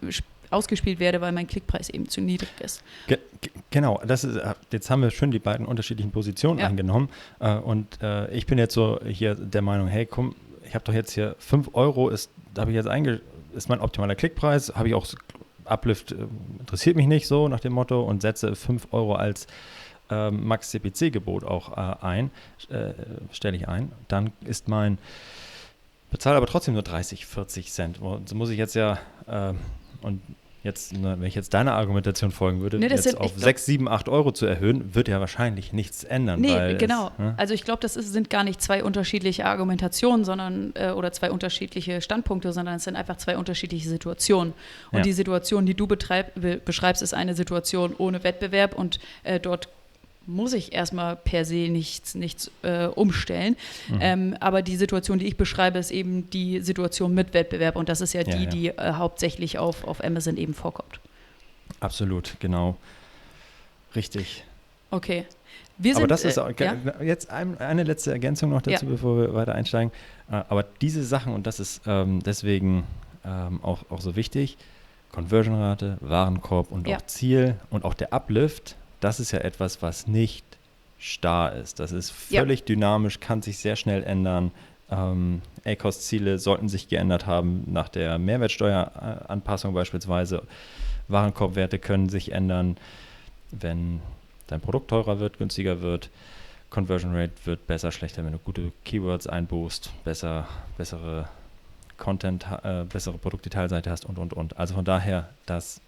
ausgespielt 0.52 1.00
werde, 1.00 1.20
weil 1.20 1.32
mein 1.32 1.46
Klickpreis 1.46 1.88
eben 1.88 2.08
zu 2.08 2.20
niedrig 2.20 2.50
ist. 2.60 2.82
Ge 3.06 3.18
genau, 3.70 4.00
das 4.06 4.24
ist, 4.24 4.36
äh, 4.36 4.54
jetzt 4.70 4.90
haben 4.90 5.02
wir 5.02 5.10
schön 5.10 5.30
die 5.30 5.38
beiden 5.38 5.66
unterschiedlichen 5.66 6.10
Positionen 6.10 6.58
ja. 6.58 6.66
eingenommen. 6.66 7.08
Äh, 7.40 7.56
und 7.56 8.00
äh, 8.02 8.30
ich 8.32 8.46
bin 8.46 8.58
jetzt 8.58 8.74
so 8.74 9.00
hier 9.04 9.34
der 9.34 9.62
Meinung, 9.62 9.88
hey, 9.88 10.06
komm, 10.06 10.34
ich 10.64 10.74
habe 10.74 10.84
doch 10.84 10.94
jetzt 10.94 11.12
hier 11.12 11.36
5 11.38 11.70
Euro, 11.74 12.08
ist, 12.08 12.30
habe 12.56 12.70
ich 12.70 12.76
jetzt 12.76 12.88
einge 12.88 13.20
ist 13.54 13.68
mein 13.68 13.80
optimaler 13.80 14.14
Klickpreis, 14.14 14.74
habe 14.74 14.88
ich 14.88 14.94
auch 14.94 15.06
Uplift, 15.64 16.12
äh, 16.12 16.16
interessiert 16.58 16.96
mich 16.96 17.06
nicht 17.06 17.26
so 17.26 17.48
nach 17.48 17.60
dem 17.60 17.72
Motto 17.72 18.02
und 18.02 18.22
setze 18.22 18.54
5 18.54 18.88
Euro 18.92 19.14
als 19.14 19.46
ähm, 20.10 20.46
Max 20.46 20.70
CPC-Gebot 20.70 21.44
auch 21.44 21.76
äh, 21.76 22.04
ein, 22.04 22.30
äh, 22.70 22.92
stelle 23.32 23.56
ich 23.56 23.68
ein. 23.68 23.92
Dann 24.08 24.32
ist 24.44 24.68
mein 24.68 24.98
bezahle 26.12 26.36
aber 26.36 26.46
trotzdem 26.46 26.74
nur 26.74 26.82
30, 26.82 27.26
40 27.26 27.72
Cent. 27.72 28.00
So 28.26 28.34
muss 28.36 28.50
ich 28.50 28.58
jetzt 28.58 28.74
ja, 28.74 28.98
äh, 29.26 29.54
und 30.02 30.20
jetzt, 30.62 30.94
wenn 31.02 31.22
ich 31.24 31.34
jetzt 31.34 31.54
deiner 31.54 31.74
Argumentation 31.74 32.30
folgen 32.30 32.60
würde, 32.60 32.78
nee, 32.78 32.86
jetzt 32.86 33.18
auf 33.18 33.32
6, 33.36 33.66
7, 33.66 33.88
8 33.88 34.08
Euro 34.08 34.32
zu 34.32 34.46
erhöhen, 34.46 34.94
wird 34.94 35.08
ja 35.08 35.20
wahrscheinlich 35.20 35.72
nichts 35.72 36.04
ändern. 36.04 36.40
Nee, 36.40 36.74
genau. 36.74 37.08
Es, 37.08 37.18
ne? 37.18 37.34
Also 37.36 37.54
ich 37.54 37.64
glaube, 37.64 37.80
das 37.80 37.96
ist, 37.96 38.12
sind 38.12 38.30
gar 38.30 38.44
nicht 38.44 38.62
zwei 38.62 38.84
unterschiedliche 38.84 39.44
Argumentationen, 39.44 40.24
sondern 40.24 40.72
äh, 40.74 40.90
oder 40.90 41.12
zwei 41.12 41.30
unterschiedliche 41.30 42.00
Standpunkte, 42.00 42.52
sondern 42.52 42.76
es 42.76 42.84
sind 42.84 42.96
einfach 42.96 43.16
zwei 43.16 43.36
unterschiedliche 43.36 43.88
Situationen. 43.88 44.52
Und 44.92 44.98
ja. 44.98 45.02
die 45.02 45.12
Situation, 45.12 45.66
die 45.66 45.74
du 45.74 45.86
betreib, 45.86 46.32
beschreibst, 46.64 47.02
ist 47.02 47.14
eine 47.14 47.34
Situation 47.34 47.94
ohne 47.98 48.22
Wettbewerb 48.22 48.76
und 48.76 49.00
äh, 49.24 49.40
dort 49.40 49.68
muss 50.26 50.52
ich 50.52 50.72
erstmal 50.72 51.16
per 51.16 51.44
se 51.44 51.68
nichts, 51.68 52.14
nichts 52.14 52.50
äh, 52.62 52.86
umstellen. 52.86 53.56
Mhm. 53.88 53.98
Ähm, 54.00 54.36
aber 54.40 54.62
die 54.62 54.76
Situation, 54.76 55.18
die 55.18 55.26
ich 55.26 55.36
beschreibe, 55.36 55.78
ist 55.78 55.90
eben 55.90 56.30
die 56.30 56.60
Situation 56.60 57.14
mit 57.14 57.34
Wettbewerb 57.34 57.76
und 57.76 57.88
das 57.88 58.00
ist 58.00 58.12
ja 58.12 58.22
die, 58.22 58.44
ja, 58.44 58.46
die 58.46 58.68
äh, 58.68 58.92
hauptsächlich 58.94 59.58
auf, 59.58 59.84
auf 59.84 60.02
Amazon 60.02 60.36
eben 60.36 60.54
vorkommt. 60.54 61.00
Absolut, 61.80 62.36
genau. 62.40 62.76
Richtig. 63.94 64.44
Okay. 64.90 65.26
Wir 65.78 65.96
aber 65.96 66.06
das 66.06 66.24
ist 66.24 66.38
auch, 66.38 66.48
äh, 66.48 66.64
ja? 66.64 66.76
jetzt 67.02 67.30
ein, 67.30 67.58
eine 67.58 67.82
letzte 67.82 68.12
Ergänzung 68.12 68.50
noch 68.50 68.62
dazu, 68.62 68.86
bevor 68.86 69.16
wir 69.18 69.34
weiter 69.34 69.54
einsteigen. 69.54 69.92
Äh, 70.30 70.42
aber 70.48 70.64
diese 70.80 71.02
Sachen, 71.02 71.34
und 71.34 71.46
das 71.46 71.60
ist 71.60 71.82
ähm, 71.86 72.22
deswegen 72.22 72.84
ähm, 73.24 73.60
auch, 73.62 73.90
auch 73.90 74.00
so 74.00 74.14
wichtig, 74.14 74.58
Conversion-Rate, 75.12 75.98
Warenkorb 76.00 76.70
und 76.70 76.88
auch 76.88 77.02
Ziel 77.02 77.56
und 77.70 77.84
auch 77.84 77.94
der 77.94 78.12
Uplift, 78.12 78.76
das 79.02 79.20
ist 79.20 79.32
ja 79.32 79.40
etwas, 79.40 79.82
was 79.82 80.06
nicht 80.06 80.44
starr 80.98 81.54
ist. 81.56 81.80
Das 81.80 81.92
ist 81.92 82.10
völlig 82.10 82.60
ja. 82.60 82.66
dynamisch, 82.66 83.18
kann 83.20 83.42
sich 83.42 83.58
sehr 83.58 83.76
schnell 83.76 84.04
ändern. 84.04 84.52
Ähm, 84.90 85.42
ACOS-Ziele 85.64 86.38
sollten 86.38 86.68
sich 86.68 86.88
geändert 86.88 87.26
haben 87.26 87.64
nach 87.66 87.88
der 87.88 88.18
Mehrwertsteueranpassung 88.18 89.74
beispielsweise. 89.74 90.42
Warenkorbwerte 91.08 91.78
können 91.78 92.08
sich 92.08 92.32
ändern, 92.32 92.76
wenn 93.50 94.00
dein 94.46 94.60
Produkt 94.60 94.88
teurer 94.88 95.18
wird, 95.18 95.38
günstiger 95.38 95.82
wird. 95.82 96.08
Conversion 96.70 97.14
Rate 97.14 97.32
wird 97.44 97.66
besser, 97.66 97.90
schlechter, 97.90 98.24
wenn 98.24 98.32
du 98.32 98.38
gute 98.38 98.72
Keywords 98.84 99.26
einbuchst, 99.26 99.90
besser, 100.04 100.46
bessere 100.78 101.28
Content, 101.98 102.46
äh, 102.62 102.84
bessere 102.84 103.18
Produktdetailseite 103.18 103.90
hast 103.90 104.04
und, 104.04 104.18
und, 104.18 104.32
und. 104.32 104.56
Also 104.56 104.74
von 104.74 104.84
daher, 104.84 105.28
das 105.46 105.80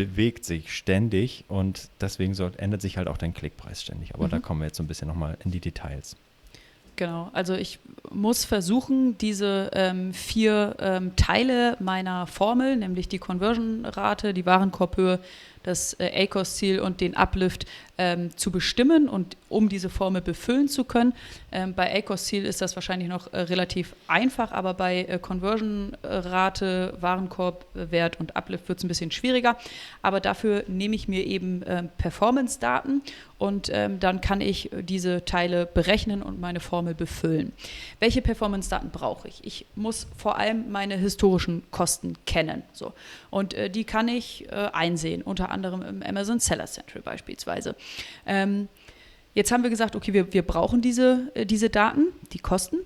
bewegt 0.00 0.44
sich 0.46 0.74
ständig 0.74 1.44
und 1.48 1.90
deswegen 2.00 2.32
soll, 2.32 2.52
ändert 2.56 2.80
sich 2.80 2.96
halt 2.96 3.06
auch 3.06 3.18
dein 3.18 3.34
Klickpreis 3.34 3.82
ständig. 3.82 4.14
Aber 4.14 4.26
mhm. 4.26 4.30
da 4.30 4.38
kommen 4.38 4.60
wir 4.60 4.66
jetzt 4.66 4.78
so 4.78 4.82
ein 4.82 4.86
bisschen 4.86 5.08
nochmal 5.08 5.36
in 5.44 5.50
die 5.50 5.60
Details. 5.60 6.16
Genau, 6.96 7.30
also 7.32 7.54
ich 7.54 7.78
muss 8.10 8.44
versuchen, 8.44 9.16
diese 9.18 9.70
ähm, 9.72 10.12
vier 10.12 10.76
ähm, 10.80 11.16
Teile 11.16 11.76
meiner 11.80 12.26
Formel, 12.26 12.76
nämlich 12.76 13.08
die 13.08 13.18
Conversion-Rate, 13.18 14.34
die 14.34 14.44
Warenkorbhöhe, 14.44 15.18
das 15.62 15.94
äh, 15.98 16.24
ACOS-Ziel 16.24 16.80
und 16.80 17.00
den 17.00 17.16
Uplift 17.16 17.66
ähm, 18.00 18.34
zu 18.34 18.50
bestimmen 18.50 19.10
und 19.10 19.36
um 19.50 19.68
diese 19.68 19.90
Formel 19.90 20.22
befüllen 20.22 20.68
zu 20.68 20.84
können. 20.84 21.12
Ähm, 21.52 21.74
bei 21.74 21.94
ACOS-Ziel 21.98 22.46
ist 22.46 22.62
das 22.62 22.74
wahrscheinlich 22.74 23.10
noch 23.10 23.30
äh, 23.34 23.40
relativ 23.40 23.94
einfach, 24.08 24.52
aber 24.52 24.72
bei 24.72 25.04
äh, 25.04 25.18
Conversion-Rate, 25.18 26.96
Warenkorbwert 26.98 28.18
und 28.18 28.36
Uplift 28.36 28.70
wird 28.70 28.78
es 28.78 28.84
ein 28.84 28.88
bisschen 28.88 29.10
schwieriger. 29.10 29.58
Aber 30.00 30.20
dafür 30.20 30.64
nehme 30.66 30.96
ich 30.96 31.08
mir 31.08 31.26
eben 31.26 31.62
äh, 31.62 31.82
Performance-Daten 31.98 33.02
und 33.36 33.70
ähm, 33.72 34.00
dann 34.00 34.20
kann 34.20 34.40
ich 34.40 34.70
diese 34.80 35.24
Teile 35.24 35.66
berechnen 35.66 36.22
und 36.22 36.40
meine 36.40 36.60
Formel 36.60 36.94
befüllen. 36.94 37.52
Welche 37.98 38.22
Performance-Daten 38.22 38.90
brauche 38.90 39.28
ich? 39.28 39.44
Ich 39.44 39.66
muss 39.74 40.06
vor 40.16 40.38
allem 40.38 40.70
meine 40.70 40.96
historischen 40.96 41.62
Kosten 41.70 42.16
kennen. 42.26 42.62
So. 42.72 42.92
Und 43.30 43.54
äh, 43.54 43.70
die 43.70 43.84
kann 43.84 44.08
ich 44.08 44.46
äh, 44.50 44.70
einsehen, 44.72 45.22
unter 45.22 45.50
anderem 45.50 45.82
im 45.82 46.02
Amazon 46.02 46.38
Seller 46.38 46.66
Central 46.66 47.02
beispielsweise. 47.02 47.74
Ähm, 48.26 48.68
jetzt 49.34 49.52
haben 49.52 49.62
wir 49.62 49.70
gesagt, 49.70 49.96
okay, 49.96 50.12
wir, 50.12 50.32
wir 50.32 50.42
brauchen 50.42 50.80
diese, 50.80 51.30
äh, 51.34 51.46
diese 51.46 51.70
Daten, 51.70 52.06
die 52.32 52.38
Kosten. 52.38 52.78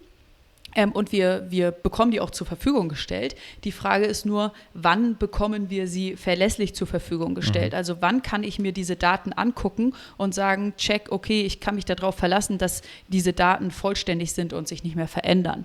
Ähm, 0.75 0.93
und 0.93 1.13
wir, 1.13 1.47
wir 1.51 1.71
bekommen 1.71 2.11
die 2.11 2.21
auch 2.21 2.31
zur 2.31 2.47
Verfügung 2.47 2.89
gestellt. 2.89 3.37
Die 3.65 3.73
Frage 3.73 4.05
ist 4.07 4.27
nur, 4.27 4.53
wann 4.75 5.17
bekommen 5.17 5.71
wir 5.71 5.87
sie 5.87 6.17
verlässlich 6.17 6.75
zur 6.75 6.87
Verfügung 6.87 7.35
gestellt? 7.35 7.73
Mhm. 7.73 7.79
Also 7.79 7.97
wann 8.01 8.23
kann 8.23 8.43
ich 8.43 8.59
mir 8.59 8.73
diese 8.73 8.97
Daten 8.97 9.33
angucken 9.33 9.95
und 10.17 10.35
sagen, 10.35 10.75
check, 10.77 11.11
okay, 11.11 11.43
ich 11.43 11.61
kann 11.61 11.77
mich 11.77 11.85
darauf 11.85 12.17
verlassen, 12.17 12.59
dass 12.59 12.83
diese 13.09 13.33
Daten 13.33 13.71
vollständig 13.71 14.33
sind 14.33 14.53
und 14.53 14.69
sich 14.69 14.85
nicht 14.85 14.97
mehr 14.97 15.09
verändern. 15.09 15.65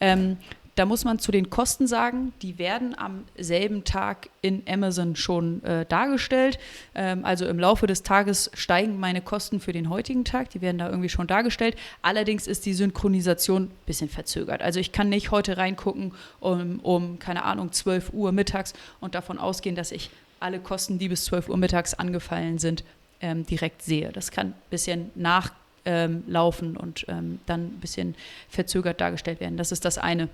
Ähm, 0.00 0.36
da 0.78 0.86
muss 0.86 1.04
man 1.04 1.18
zu 1.18 1.32
den 1.32 1.50
Kosten 1.50 1.88
sagen, 1.88 2.32
die 2.40 2.56
werden 2.58 2.96
am 2.96 3.24
selben 3.36 3.82
Tag 3.82 4.28
in 4.42 4.62
Amazon 4.68 5.16
schon 5.16 5.60
äh, 5.64 5.84
dargestellt. 5.84 6.60
Ähm, 6.94 7.24
also 7.24 7.46
im 7.46 7.58
Laufe 7.58 7.88
des 7.88 8.04
Tages 8.04 8.48
steigen 8.54 9.00
meine 9.00 9.20
Kosten 9.20 9.58
für 9.58 9.72
den 9.72 9.90
heutigen 9.90 10.24
Tag, 10.24 10.50
die 10.50 10.60
werden 10.60 10.78
da 10.78 10.88
irgendwie 10.88 11.08
schon 11.08 11.26
dargestellt. 11.26 11.76
Allerdings 12.00 12.46
ist 12.46 12.64
die 12.64 12.74
Synchronisation 12.74 13.64
ein 13.64 13.70
bisschen 13.86 14.08
verzögert. 14.08 14.62
Also 14.62 14.78
ich 14.78 14.92
kann 14.92 15.08
nicht 15.08 15.32
heute 15.32 15.56
reingucken 15.56 16.12
um, 16.38 16.78
um, 16.80 17.18
keine 17.18 17.44
Ahnung, 17.44 17.72
12 17.72 18.12
Uhr 18.12 18.30
mittags 18.30 18.72
und 19.00 19.16
davon 19.16 19.38
ausgehen, 19.38 19.74
dass 19.74 19.90
ich 19.90 20.10
alle 20.38 20.60
Kosten, 20.60 21.00
die 21.00 21.08
bis 21.08 21.24
12 21.24 21.48
Uhr 21.48 21.56
mittags 21.56 21.94
angefallen 21.94 22.58
sind, 22.58 22.84
ähm, 23.20 23.44
direkt 23.44 23.82
sehe. 23.82 24.12
Das 24.12 24.30
kann 24.30 24.48
ein 24.48 24.54
bisschen 24.70 25.10
nachlaufen 25.16 26.68
ähm, 26.68 26.76
und 26.76 27.04
ähm, 27.08 27.40
dann 27.46 27.62
ein 27.62 27.80
bisschen 27.80 28.14
verzögert 28.48 29.00
dargestellt 29.00 29.40
werden. 29.40 29.56
Das 29.56 29.72
ist 29.72 29.84
das 29.84 29.98
eine. 29.98 30.28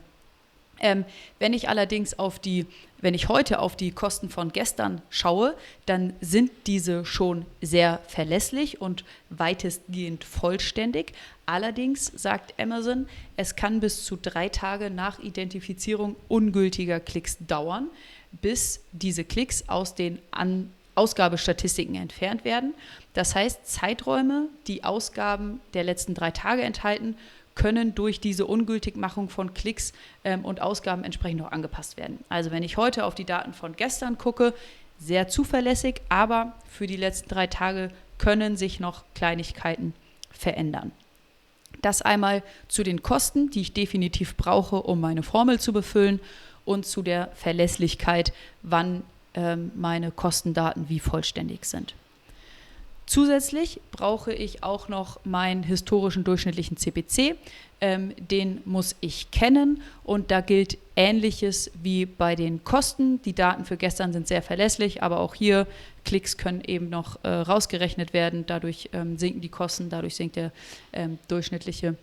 Ähm, 0.80 1.04
wenn 1.38 1.52
ich 1.52 1.68
allerdings 1.68 2.18
auf 2.18 2.38
die, 2.38 2.66
wenn 3.00 3.14
ich 3.14 3.28
heute 3.28 3.58
auf 3.58 3.76
die 3.76 3.92
Kosten 3.92 4.28
von 4.28 4.52
gestern 4.52 5.02
schaue, 5.10 5.54
dann 5.86 6.14
sind 6.20 6.50
diese 6.66 7.04
schon 7.04 7.46
sehr 7.62 8.00
verlässlich 8.08 8.80
und 8.80 9.04
weitestgehend 9.30 10.24
vollständig. 10.24 11.12
Allerdings 11.46 12.06
sagt 12.14 12.54
Amazon, 12.60 13.06
es 13.36 13.56
kann 13.56 13.80
bis 13.80 14.04
zu 14.04 14.16
drei 14.16 14.48
Tage 14.48 14.90
nach 14.90 15.18
Identifizierung 15.18 16.16
ungültiger 16.28 17.00
Klicks 17.00 17.36
dauern, 17.40 17.88
bis 18.32 18.80
diese 18.92 19.24
Klicks 19.24 19.68
aus 19.68 19.94
den 19.94 20.18
An 20.30 20.70
Ausgabestatistiken 20.96 21.96
entfernt 21.96 22.44
werden. 22.44 22.74
Das 23.14 23.34
heißt, 23.34 23.66
Zeiträume, 23.66 24.48
die 24.66 24.84
Ausgaben 24.84 25.60
der 25.74 25.84
letzten 25.84 26.14
drei 26.14 26.30
Tage 26.30 26.62
enthalten, 26.62 27.16
können 27.54 27.94
durch 27.94 28.20
diese 28.20 28.46
Ungültigmachung 28.46 29.28
von 29.28 29.54
Klicks 29.54 29.92
ähm, 30.24 30.44
und 30.44 30.60
Ausgaben 30.60 31.04
entsprechend 31.04 31.40
noch 31.40 31.52
angepasst 31.52 31.96
werden. 31.96 32.18
Also 32.28 32.50
wenn 32.50 32.62
ich 32.62 32.76
heute 32.76 33.04
auf 33.04 33.14
die 33.14 33.24
Daten 33.24 33.52
von 33.52 33.76
gestern 33.76 34.18
gucke, 34.18 34.54
sehr 34.98 35.28
zuverlässig, 35.28 36.00
aber 36.08 36.52
für 36.68 36.86
die 36.86 36.96
letzten 36.96 37.28
drei 37.28 37.46
Tage 37.46 37.90
können 38.18 38.56
sich 38.56 38.80
noch 38.80 39.04
Kleinigkeiten 39.14 39.92
verändern. 40.30 40.92
Das 41.82 42.02
einmal 42.02 42.42
zu 42.68 42.82
den 42.82 43.02
Kosten, 43.02 43.50
die 43.50 43.60
ich 43.60 43.72
definitiv 43.72 44.36
brauche, 44.36 44.76
um 44.76 45.00
meine 45.00 45.22
Formel 45.22 45.60
zu 45.60 45.72
befüllen 45.72 46.20
und 46.64 46.86
zu 46.86 47.02
der 47.02 47.30
Verlässlichkeit, 47.34 48.32
wann 48.62 49.02
ähm, 49.34 49.72
meine 49.74 50.10
Kostendaten 50.10 50.88
wie 50.88 51.00
vollständig 51.00 51.64
sind. 51.64 51.94
Zusätzlich 53.06 53.80
brauche 53.92 54.32
ich 54.32 54.62
auch 54.62 54.88
noch 54.88 55.20
meinen 55.24 55.62
historischen 55.62 56.24
durchschnittlichen 56.24 56.76
CPC. 56.76 57.36
Ähm, 57.80 58.14
den 58.16 58.62
muss 58.64 58.96
ich 59.00 59.30
kennen 59.30 59.82
und 60.04 60.30
da 60.30 60.40
gilt 60.40 60.78
Ähnliches 60.96 61.70
wie 61.82 62.06
bei 62.06 62.34
den 62.34 62.64
Kosten. 62.64 63.20
Die 63.22 63.34
Daten 63.34 63.64
für 63.64 63.76
gestern 63.76 64.12
sind 64.12 64.26
sehr 64.26 64.42
verlässlich, 64.42 65.02
aber 65.02 65.20
auch 65.20 65.34
hier 65.34 65.66
Klicks 66.04 66.38
können 66.38 66.62
eben 66.64 66.88
noch 66.88 67.22
äh, 67.24 67.28
rausgerechnet 67.28 68.14
werden. 68.14 68.44
Dadurch 68.46 68.88
ähm, 68.92 69.18
sinken 69.18 69.40
die 69.40 69.48
Kosten, 69.48 69.90
dadurch 69.90 70.16
sinkt 70.16 70.36
der 70.36 70.52
ähm, 70.92 71.18
durchschnittliche 71.28 71.96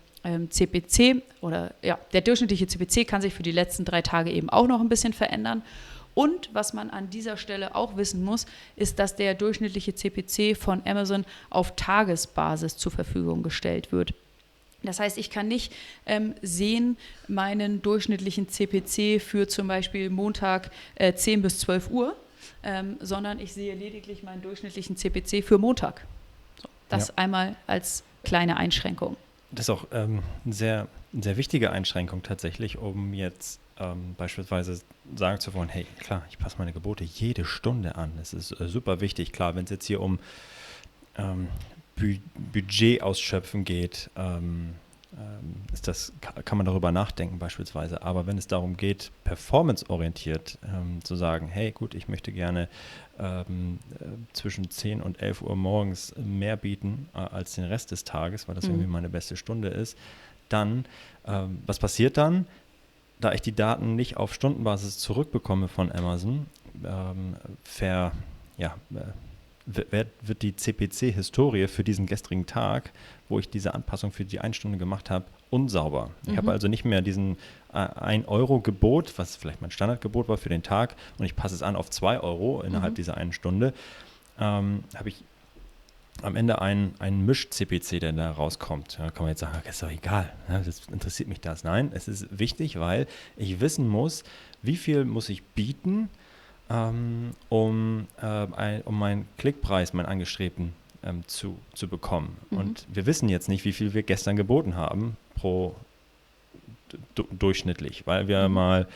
CPC 0.50 1.00
ähm, 1.00 1.22
oder 1.41 1.74
ja, 1.81 1.98
der 2.13 2.22
durchschnittliche 2.22 2.67
CPC 2.67 3.08
kann 3.08 3.22
sich 3.22 3.34
für 3.34 3.43
die 3.43 3.51
letzten 3.51 3.86
drei 3.86 4.03
Tage 4.03 4.31
eben 4.31 4.50
auch 4.51 4.67
noch 4.67 4.81
ein 4.81 4.89
bisschen 4.89 5.13
verändern. 5.13 5.63
Und 6.13 6.50
was 6.53 6.74
man 6.74 6.89
an 6.89 7.10
dieser 7.10 7.38
Stelle 7.38 7.75
auch 7.75 7.96
wissen 7.96 8.24
muss, 8.24 8.46
ist, 8.75 9.00
dass 9.00 9.15
der 9.15 9.34
durchschnittliche 9.34 9.96
CPC 9.96 10.58
von 10.58 10.82
Amazon 10.86 11.25
auf 11.50 11.75
Tagesbasis 11.75 12.77
zur 12.77 12.91
Verfügung 12.91 13.44
gestellt 13.44 13.91
wird. 13.91 14.13
Das 14.84 15.00
heißt, 15.00 15.18
ich 15.18 15.30
kann 15.30 15.48
nicht 15.48 15.72
ähm, 16.06 16.34
sehen, 16.41 16.98
meinen 17.27 17.82
durchschnittlichen 17.82 18.50
CPC 18.50 19.22
für 19.22 19.48
zum 19.48 19.68
Beispiel 19.68 20.10
Montag 20.10 20.72
äh, 20.96 21.13
10 21.13 21.44
bis 21.44 21.60
12 21.60 21.91
Uhr, 21.91 22.15
ähm, 22.63 22.98
sondern 23.00 23.39
ich 23.39 23.53
sehe 23.53 23.75
lediglich 23.75 24.24
meinen 24.24 24.41
durchschnittlichen 24.41 24.98
CPC 24.98 25.44
für 25.44 25.60
Montag. 25.60 26.06
So, 26.62 26.68
das 26.89 27.10
ja. 27.10 27.13
einmal 27.18 27.56
als 27.68 28.03
kleine 28.24 28.58
Einschränkung. 28.58 29.18
Das 29.51 29.65
ist 29.65 29.70
auch 29.70 29.86
ähm, 29.91 30.24
eine 30.46 30.53
sehr, 30.53 30.88
sehr 31.13 31.38
wichtige 31.38 31.72
Einschränkung 31.72 32.24
tatsächlich, 32.24 32.77
um 32.77 33.13
jetzt 33.13 33.61
ähm, 33.82 34.16
beispielsweise 34.18 34.80
sagen 35.16 35.40
zu 35.40 35.54
wollen, 35.54 35.70
hey, 35.70 35.86
klar, 36.00 36.24
ich 36.30 36.38
passe 36.38 36.58
meine 36.60 36.74
Gebote 36.74 37.04
jede 37.04 37.46
Stunde 37.46 37.96
an. 37.96 38.12
Das 38.18 38.34
ist 38.34 38.60
äh, 38.60 38.68
super 38.68 39.02
wichtig. 39.02 39.34
Klar, 39.34 39.56
wenn 39.56 39.64
es 39.64 39.72
jetzt 39.72 39.86
hier 39.86 40.02
um 40.02 40.20
ähm, 41.18 41.48
Bu 41.96 42.16
Budget 42.54 43.02
ausschöpfen 43.02 43.66
geht, 43.66 44.10
ähm, 44.16 44.76
ähm, 45.14 45.56
ist 45.74 45.88
das, 45.88 46.14
kann 46.46 46.58
man 46.58 46.66
darüber 46.66 46.92
nachdenken 46.92 47.38
beispielsweise. 47.38 48.02
Aber 48.02 48.28
wenn 48.28 48.38
es 48.38 48.48
darum 48.48 48.78
geht, 48.78 49.12
performanceorientiert 49.24 50.58
ähm, 50.64 51.04
zu 51.04 51.16
sagen, 51.16 51.48
hey 51.48 51.72
gut, 51.72 51.96
ich 51.96 52.08
möchte 52.08 52.32
gerne 52.32 52.70
ähm, 53.20 53.80
äh, 54.00 54.06
zwischen 54.34 54.70
10 54.70 55.02
und 55.02 55.22
11 55.22 55.42
Uhr 55.42 55.56
morgens 55.56 56.14
mehr 56.18 56.56
bieten 56.56 57.10
äh, 57.14 57.18
als 57.18 57.56
den 57.56 57.66
Rest 57.66 57.92
des 57.92 58.06
Tages, 58.06 58.48
weil 58.48 58.56
das 58.56 58.66
mhm. 58.66 58.72
irgendwie 58.72 58.90
meine 58.90 59.10
beste 59.10 59.36
Stunde 59.36 59.68
ist, 59.68 59.98
dann, 60.48 60.86
ähm, 61.26 61.62
was 61.66 61.80
passiert 61.80 62.18
dann? 62.18 62.46
Da 63.22 63.34
ich 63.34 63.42
die 63.42 63.56
Daten 63.56 63.96
nicht 63.96 64.18
auf 64.18 64.34
Stundenbasis 64.34 64.98
zurückbekomme 64.98 65.68
von 65.68 65.92
Amazon, 65.92 66.48
ähm, 66.84 67.36
ver, 67.63 68.12
ja, 68.58 68.75
äh, 68.94 69.01
wird, 69.66 70.10
wird 70.22 70.42
die 70.42 70.56
CPC-Historie 70.56 71.68
für 71.68 71.84
diesen 71.84 72.08
gestrigen 72.08 72.46
Tag, 72.46 72.92
wo 73.30 73.40
ich 73.40 73.50
diese 73.50 73.74
Anpassung 73.74 74.12
für 74.12 74.25
die 74.25 74.40
eine 74.40 74.54
Stunde 74.54 74.78
gemacht 74.78 75.10
habe, 75.10 75.25
unsauber. 75.50 76.08
Mhm. 76.24 76.32
Ich 76.32 76.38
habe 76.38 76.51
also 76.51 76.68
nicht 76.68 76.84
mehr 76.84 77.01
diesen 77.01 77.38
äh, 77.74 77.78
1-Euro-Gebot, 77.78 79.18
was 79.18 79.36
vielleicht 79.36 79.62
mein 79.62 79.72
Standardgebot 79.72 80.28
war 80.28 80.38
für 80.38 80.50
den 80.50 80.63
Tag, 80.63 80.96
und 81.18 81.25
ich 81.25 81.36
passe 81.36 81.56
es 81.56 81.63
an 81.63 81.75
auf 81.75 81.90
2 81.90 82.20
Euro 82.22 82.62
innerhalb 82.62 82.94
mhm. 82.94 82.96
dieser 82.96 83.18
einen 83.18 83.34
Stunde. 83.34 83.74
Ähm, 84.40 84.84
habe 84.96 85.10
ich 85.10 85.24
am 86.22 86.36
Ende 86.36 86.62
ein, 86.62 86.94
ein 87.00 87.25
Misch-CPC, 87.25 88.00
der 88.00 88.12
da 88.12 88.31
rauskommt. 88.31 88.98
Da 89.00 89.10
kann 89.12 89.24
man 89.24 89.29
jetzt 89.29 89.42
sagen, 89.42 89.57
okay, 89.57 89.70
ist 89.70 89.84
doch 89.84 89.92
egal, 89.92 90.31
ne, 90.48 90.62
das 90.66 90.88
interessiert 90.88 91.29
mich 91.29 91.42
das. 91.42 91.64
Nein, 91.64 91.92
es 91.94 92.07
ist 92.07 92.27
wichtig, 92.38 92.79
weil 92.79 93.07
ich 93.38 93.60
wissen 93.60 93.88
muss, 93.88 94.24
wie 94.62 94.77
viel 94.77 95.05
muss 95.05 95.29
ich 95.29 95.44
bieten, 95.44 96.10
ähm, 96.70 97.31
um, 97.50 98.07
äh, 98.22 98.25
ein, 98.25 98.81
um 98.84 98.98
meinen 98.98 99.27
Klickpreis, 99.38 99.94
meinen 99.94 100.05
angestrebten, 100.05 100.74
ähm, 101.03 101.24
zu, 101.27 101.57
zu 101.74 101.88
bekommen. 101.88 102.38
Mhm. 102.50 102.57
Und 102.57 102.88
wir 102.92 103.05
wissen 103.05 103.29
jetzt 103.29 103.50
nicht, 103.50 103.66
wie 103.66 103.74
viel 103.74 103.94
wir 103.94 104.03
gestern 104.03 104.36
geboten 104.36 104.75
haben 104.75 105.18
pro 105.36 105.75
durchschnittlich, 107.31 108.05
weil 108.05 108.27
wir 108.27 108.48
mhm. 108.48 108.53
mal 108.53 108.88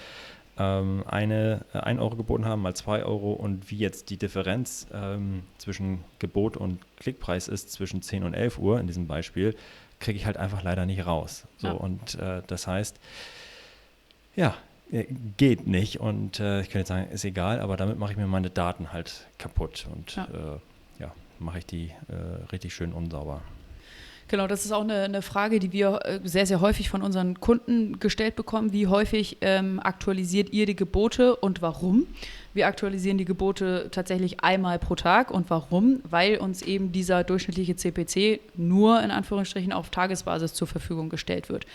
ähm, 0.58 1.04
eine, 1.08 1.66
äh, 1.74 1.80
1 1.80 2.00
Euro 2.00 2.16
geboten 2.16 2.46
haben, 2.46 2.62
mal 2.62 2.76
2 2.76 3.04
Euro 3.04 3.34
und 3.34 3.70
wie 3.72 3.78
jetzt 3.78 4.10
die 4.10 4.18
Differenz 4.18 4.88
ähm, 4.94 5.44
zwischen 5.58 6.04
Gebot 6.20 6.58
und 6.58 6.80
Klickpreis 6.98 7.48
ist, 7.48 7.72
zwischen 7.72 8.02
10 8.02 8.24
und 8.24 8.34
11 8.34 8.60
Uhr 8.60 8.80
in 8.80 8.88
diesem 8.88 9.08
Beispiel, 9.08 9.56
kriege 10.00 10.18
ich 10.18 10.26
halt 10.26 10.38
einfach 10.38 10.64
leider 10.64 10.86
nicht 10.86 11.06
raus. 11.06 11.46
So, 11.58 11.68
ja. 11.68 11.74
Und 11.74 12.16
äh, 12.16 12.42
das 12.48 12.68
heißt, 12.68 13.00
ja, 14.36 14.56
äh, 14.92 15.06
geht 15.38 15.68
nicht 15.68 16.00
und 16.00 16.40
äh, 16.40 16.62
ich 16.62 16.68
könnte 16.68 16.80
jetzt 16.80 16.88
sagen, 16.90 17.10
ist 17.10 17.26
egal, 17.26 17.60
aber 17.60 17.78
damit 17.78 17.98
mache 17.98 18.12
ich 18.12 18.18
mir 18.18 18.28
meine 18.28 18.50
Daten 18.50 18.94
halt 18.94 19.26
kaputt 19.38 19.88
und 19.92 20.16
ja, 20.16 20.26
äh, 20.26 20.60
ja 21.00 21.12
mache 21.40 21.60
ich 21.60 21.66
die 21.66 21.92
äh, 22.08 22.46
richtig 22.52 22.74
schön 22.74 22.94
unsauber. 22.94 23.42
Genau, 24.28 24.48
das 24.48 24.66
ist 24.66 24.72
auch 24.72 24.82
eine, 24.82 25.04
eine, 25.04 25.22
Frage, 25.22 25.60
die 25.60 25.72
wir 25.72 26.00
äh, 26.04 26.20
sehr, 26.24 26.48
sehr 26.48 26.60
häufig 26.60 26.90
von 26.90 27.04
unseren 27.04 27.40
Kunden 27.40 28.00
gestellt 28.00 28.36
bekommen. 28.36 28.74
Wie 28.74 28.88
häufig 28.88 29.38
ähm, 29.42 29.80
aktualisiert 29.80 30.52
ihr 30.52 30.66
die 30.66 30.76
Gebote 30.76 31.36
und 31.36 31.62
warum? 31.62 32.08
Wir 32.56 32.66
aktualisieren 32.66 33.20
die 33.20 33.26
Gebote 33.26 33.90
tatsächlich 33.92 34.40
einmal 34.40 34.80
pro 34.80 34.96
Tag. 34.96 35.30
Und 35.30 35.50
warum? 35.52 36.00
Weil 36.10 36.38
uns 36.38 36.64
eben 36.64 36.92
dieser 36.92 37.24
durchschnittliche 37.24 37.76
CPC 37.76 38.40
nur 38.56 39.04
in 39.04 39.12
Anführungsstrichen 39.12 39.72
auf 39.72 39.90
Tagesbasis 39.92 40.54
zur 40.54 40.68
Verfügung 40.68 41.10
gestellt 41.10 41.50
wird. 41.50 41.68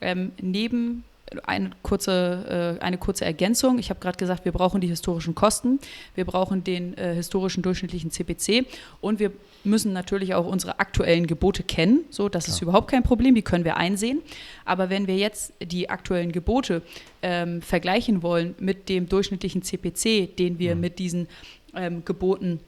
Ähm, 0.00 0.30
neben 0.40 1.02
eine 1.44 1.70
kurze, 1.82 2.78
äh, 2.80 2.82
eine 2.82 2.98
kurze 2.98 3.24
Ergänzung. 3.24 3.78
Ich 3.78 3.90
habe 3.90 4.00
gerade 4.00 4.16
gesagt, 4.16 4.44
wir 4.44 4.52
brauchen 4.52 4.80
die 4.80 4.86
historischen 4.86 5.34
Kosten, 5.34 5.78
wir 6.14 6.24
brauchen 6.24 6.64
den 6.64 6.96
äh, 6.96 7.14
historischen 7.14 7.62
durchschnittlichen 7.62 8.10
CPC 8.10 8.66
und 9.00 9.18
wir 9.18 9.32
müssen 9.64 9.92
natürlich 9.92 10.34
auch 10.34 10.46
unsere 10.46 10.78
aktuellen 10.80 11.26
Gebote 11.26 11.62
kennen. 11.62 12.04
So, 12.10 12.28
das 12.28 12.44
Klar. 12.44 12.56
ist 12.56 12.62
überhaupt 12.62 12.90
kein 12.90 13.02
Problem, 13.02 13.34
die 13.34 13.42
können 13.42 13.64
wir 13.64 13.76
einsehen. 13.76 14.20
Aber 14.64 14.90
wenn 14.90 15.06
wir 15.06 15.16
jetzt 15.16 15.52
die 15.60 15.90
aktuellen 15.90 16.32
Gebote 16.32 16.82
ähm, 17.22 17.62
vergleichen 17.62 18.22
wollen 18.22 18.54
mit 18.58 18.88
dem 18.88 19.08
durchschnittlichen 19.08 19.62
CPC, 19.62 20.36
den 20.36 20.58
wir 20.58 20.74
mhm. 20.74 20.80
mit 20.80 20.98
diesen 20.98 21.28
ähm, 21.74 22.04
Geboten 22.04 22.60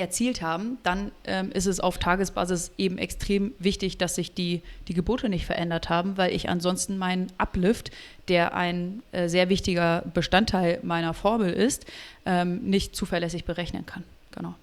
erzielt 0.00 0.42
haben, 0.42 0.78
dann 0.82 1.12
ähm, 1.24 1.52
ist 1.52 1.66
es 1.66 1.80
auf 1.80 1.98
Tagesbasis 1.98 2.72
eben 2.78 2.98
extrem 2.98 3.52
wichtig, 3.58 3.98
dass 3.98 4.14
sich 4.14 4.34
die, 4.34 4.62
die 4.88 4.94
Gebote 4.94 5.28
nicht 5.28 5.46
verändert 5.46 5.88
haben, 5.88 6.16
weil 6.16 6.34
ich 6.34 6.48
ansonsten 6.48 6.98
meinen 6.98 7.28
Uplift, 7.38 7.90
der 8.28 8.54
ein 8.54 9.02
äh, 9.12 9.28
sehr 9.28 9.48
wichtiger 9.48 10.02
Bestandteil 10.12 10.80
meiner 10.82 11.14
Formel 11.14 11.52
ist, 11.52 11.86
ähm, 12.26 12.62
nicht 12.62 12.96
zuverlässig 12.96 13.44
berechnen 13.44 13.86
kann. 13.86 14.04
Genau. 14.32 14.54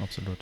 Absolut. 0.00 0.38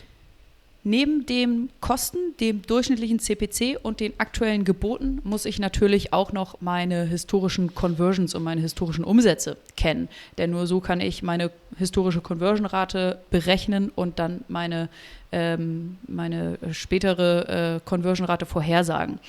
Neben 0.87 1.25
den 1.25 1.71
Kosten, 1.81 2.19
dem 2.41 2.61
durchschnittlichen 2.61 3.19
CPC 3.19 3.79
und 3.83 4.01
den 4.01 4.13
aktuellen 4.19 4.65
Geboten 4.65 5.23
muss 5.25 5.47
ich 5.47 5.59
natürlich 5.59 6.13
auch 6.13 6.33
noch 6.33 6.61
meine 6.61 7.05
historischen 7.05 7.75
Conversions 7.75 8.35
und 8.35 8.43
meine 8.43 8.61
historischen 8.61 9.03
Umsätze 9.03 9.57
kennen. 9.79 10.11
Denn 10.37 10.51
nur 10.51 10.67
so 10.67 10.81
kann 10.81 11.01
ich 11.01 11.23
meine 11.23 11.51
historische 11.79 12.21
Conversion-Rate 12.21 13.19
berechnen 13.31 13.91
und 13.95 14.19
dann 14.19 14.45
meine, 14.49 14.91
ähm, 15.33 15.97
meine 16.07 16.59
spätere 16.73 17.77
äh, 17.77 17.81
Conversion-Rate 17.83 18.45
vorhersagen. 18.45 19.21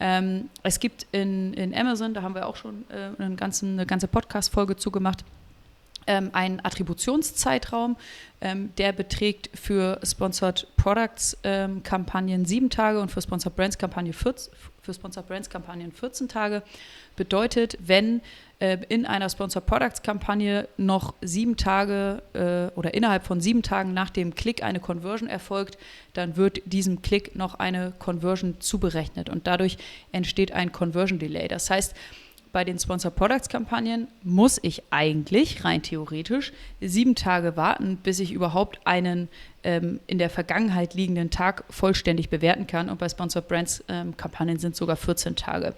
Ähm, 0.00 0.50
es 0.62 0.78
gibt 0.78 1.06
in, 1.10 1.54
in 1.54 1.74
Amazon, 1.74 2.12
da 2.12 2.20
haben 2.20 2.34
wir 2.34 2.46
auch 2.46 2.56
schon 2.56 2.84
äh, 2.90 3.34
ganzen, 3.34 3.72
eine 3.72 3.86
ganze 3.86 4.08
Podcast-Folge 4.08 4.76
zugemacht, 4.76 5.24
ähm, 6.08 6.30
einen 6.32 6.64
Attributionszeitraum, 6.64 7.96
ähm, 8.40 8.74
der 8.78 8.92
beträgt 8.92 9.50
für 9.56 10.00
Sponsored 10.02 10.66
Products 10.76 11.36
ähm, 11.44 11.82
Kampagnen 11.82 12.44
sieben 12.46 12.70
Tage 12.70 13.00
und 13.00 13.10
für 13.10 13.22
Sponsored 13.22 13.54
Brands 13.54 13.78
Kampagne 13.78 14.12
14, 14.12 14.52
für 14.82 14.94
Sponsored 14.94 15.28
Brands 15.28 15.50
Kampagnen 15.50 15.92
14 15.92 16.28
Tage. 16.28 16.62
Bedeutet, 17.14 17.76
wenn 17.80 18.22
äh, 18.58 18.78
in 18.88 19.04
einer 19.04 19.28
Sponsored 19.28 19.66
Products 19.66 20.02
Kampagne 20.02 20.66
noch 20.78 21.14
sieben 21.20 21.56
Tage 21.56 22.22
äh, 22.32 22.76
oder 22.78 22.94
innerhalb 22.94 23.26
von 23.26 23.40
sieben 23.40 23.62
Tagen 23.62 23.92
nach 23.92 24.10
dem 24.10 24.34
Klick 24.34 24.62
eine 24.62 24.80
Conversion 24.80 25.28
erfolgt, 25.28 25.76
dann 26.14 26.36
wird 26.36 26.62
diesem 26.64 27.02
Klick 27.02 27.36
noch 27.36 27.56
eine 27.56 27.92
Conversion 27.98 28.60
zuberechnet 28.60 29.28
und 29.28 29.46
dadurch 29.46 29.76
entsteht 30.12 30.52
ein 30.52 30.72
Conversion 30.72 31.18
Delay. 31.18 31.48
Das 31.48 31.68
heißt, 31.70 31.94
bei 32.58 32.64
den 32.64 32.80
Sponsor 32.80 33.12
Products 33.12 33.48
Kampagnen 33.48 34.08
muss 34.24 34.58
ich 34.60 34.82
eigentlich 34.90 35.64
rein 35.64 35.80
theoretisch 35.80 36.52
sieben 36.80 37.14
Tage 37.14 37.56
warten, 37.56 37.98
bis 37.98 38.18
ich 38.18 38.32
überhaupt 38.32 38.80
einen 38.84 39.28
ähm, 39.62 40.00
in 40.08 40.18
der 40.18 40.28
Vergangenheit 40.28 40.92
liegenden 40.94 41.30
Tag 41.30 41.62
vollständig 41.70 42.30
bewerten 42.30 42.66
kann. 42.66 42.90
Und 42.90 42.98
bei 42.98 43.08
Sponsor 43.08 43.42
Brands 43.42 43.84
ähm, 43.86 44.16
Kampagnen 44.16 44.58
sind 44.58 44.74
sogar 44.74 44.96
14 44.96 45.36
Tage. 45.36 45.72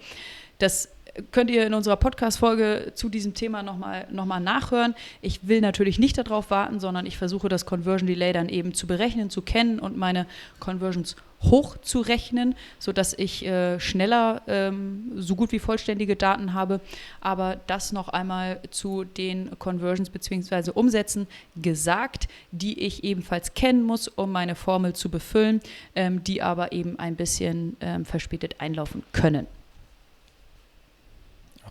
Das 0.57 0.89
könnt 1.31 1.49
ihr 1.49 1.65
in 1.65 1.73
unserer 1.73 1.97
Podcast-Folge 1.97 2.93
zu 2.95 3.09
diesem 3.09 3.33
Thema 3.33 3.63
nochmal 3.63 4.07
noch 4.11 4.25
mal 4.25 4.39
nachhören. 4.39 4.95
Ich 5.21 5.47
will 5.47 5.61
natürlich 5.61 5.99
nicht 5.99 6.17
darauf 6.17 6.49
warten, 6.51 6.79
sondern 6.79 7.05
ich 7.05 7.17
versuche 7.17 7.49
das 7.49 7.65
Conversion 7.65 8.07
Delay 8.07 8.33
dann 8.33 8.49
eben 8.49 8.73
zu 8.73 8.87
berechnen, 8.87 9.29
zu 9.29 9.41
kennen 9.41 9.79
und 9.79 9.97
meine 9.97 10.25
Conversions 10.59 11.15
hochzurechnen, 11.43 12.55
sodass 12.77 13.13
ich 13.13 13.45
äh, 13.45 13.79
schneller 13.79 14.41
ähm, 14.47 15.11
so 15.15 15.35
gut 15.35 15.51
wie 15.51 15.59
vollständige 15.59 16.15
Daten 16.15 16.53
habe. 16.53 16.81
Aber 17.19 17.57
das 17.67 17.91
noch 17.91 18.09
einmal 18.09 18.59
zu 18.69 19.03
den 19.03 19.57
Conversions 19.57 20.09
bzw. 20.09 20.71
Umsätzen 20.71 21.27
gesagt, 21.55 22.27
die 22.51 22.79
ich 22.81 23.03
ebenfalls 23.03 23.53
kennen 23.53 23.83
muss, 23.83 24.07
um 24.07 24.31
meine 24.31 24.55
Formel 24.55 24.93
zu 24.93 25.09
befüllen, 25.09 25.61
ähm, 25.95 26.23
die 26.23 26.41
aber 26.41 26.71
eben 26.71 26.99
ein 26.99 27.15
bisschen 27.15 27.75
ähm, 27.81 28.05
verspätet 28.05 28.55
einlaufen 28.59 29.03
können. 29.11 29.47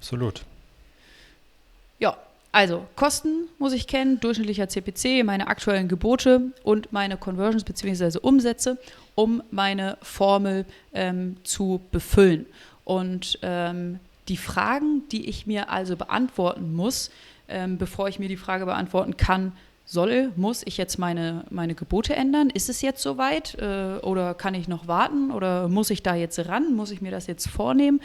Absolut. 0.00 0.42
Ja, 1.98 2.16
also 2.52 2.86
Kosten 2.96 3.48
muss 3.58 3.74
ich 3.74 3.86
kennen, 3.86 4.18
durchschnittlicher 4.18 4.66
CPC, 4.68 5.24
meine 5.24 5.46
aktuellen 5.46 5.88
Gebote 5.88 6.52
und 6.64 6.90
meine 6.90 7.18
Conversions 7.18 7.64
bzw. 7.64 8.18
Umsätze, 8.18 8.78
um 9.14 9.42
meine 9.50 9.98
Formel 10.00 10.64
ähm, 10.94 11.36
zu 11.44 11.82
befüllen. 11.92 12.46
Und 12.84 13.38
ähm, 13.42 14.00
die 14.28 14.38
Fragen, 14.38 15.02
die 15.12 15.28
ich 15.28 15.46
mir 15.46 15.68
also 15.68 15.96
beantworten 15.96 16.74
muss, 16.74 17.10
ähm, 17.46 17.76
bevor 17.76 18.08
ich 18.08 18.18
mir 18.18 18.28
die 18.28 18.38
Frage 18.38 18.64
beantworten 18.64 19.18
kann, 19.18 19.52
soll, 19.90 20.30
muss 20.36 20.62
ich 20.64 20.76
jetzt 20.76 20.98
meine, 20.98 21.44
meine 21.50 21.74
Gebote 21.74 22.14
ändern? 22.14 22.48
Ist 22.48 22.68
es 22.68 22.80
jetzt 22.80 23.02
soweit? 23.02 23.56
Äh, 23.58 23.98
oder 24.02 24.34
kann 24.34 24.54
ich 24.54 24.68
noch 24.68 24.86
warten? 24.86 25.32
Oder 25.32 25.68
muss 25.68 25.90
ich 25.90 26.04
da 26.04 26.14
jetzt 26.14 26.38
ran? 26.46 26.76
Muss 26.76 26.92
ich 26.92 27.00
mir 27.00 27.10
das 27.10 27.26
jetzt 27.26 27.48
vornehmen? 27.48 28.00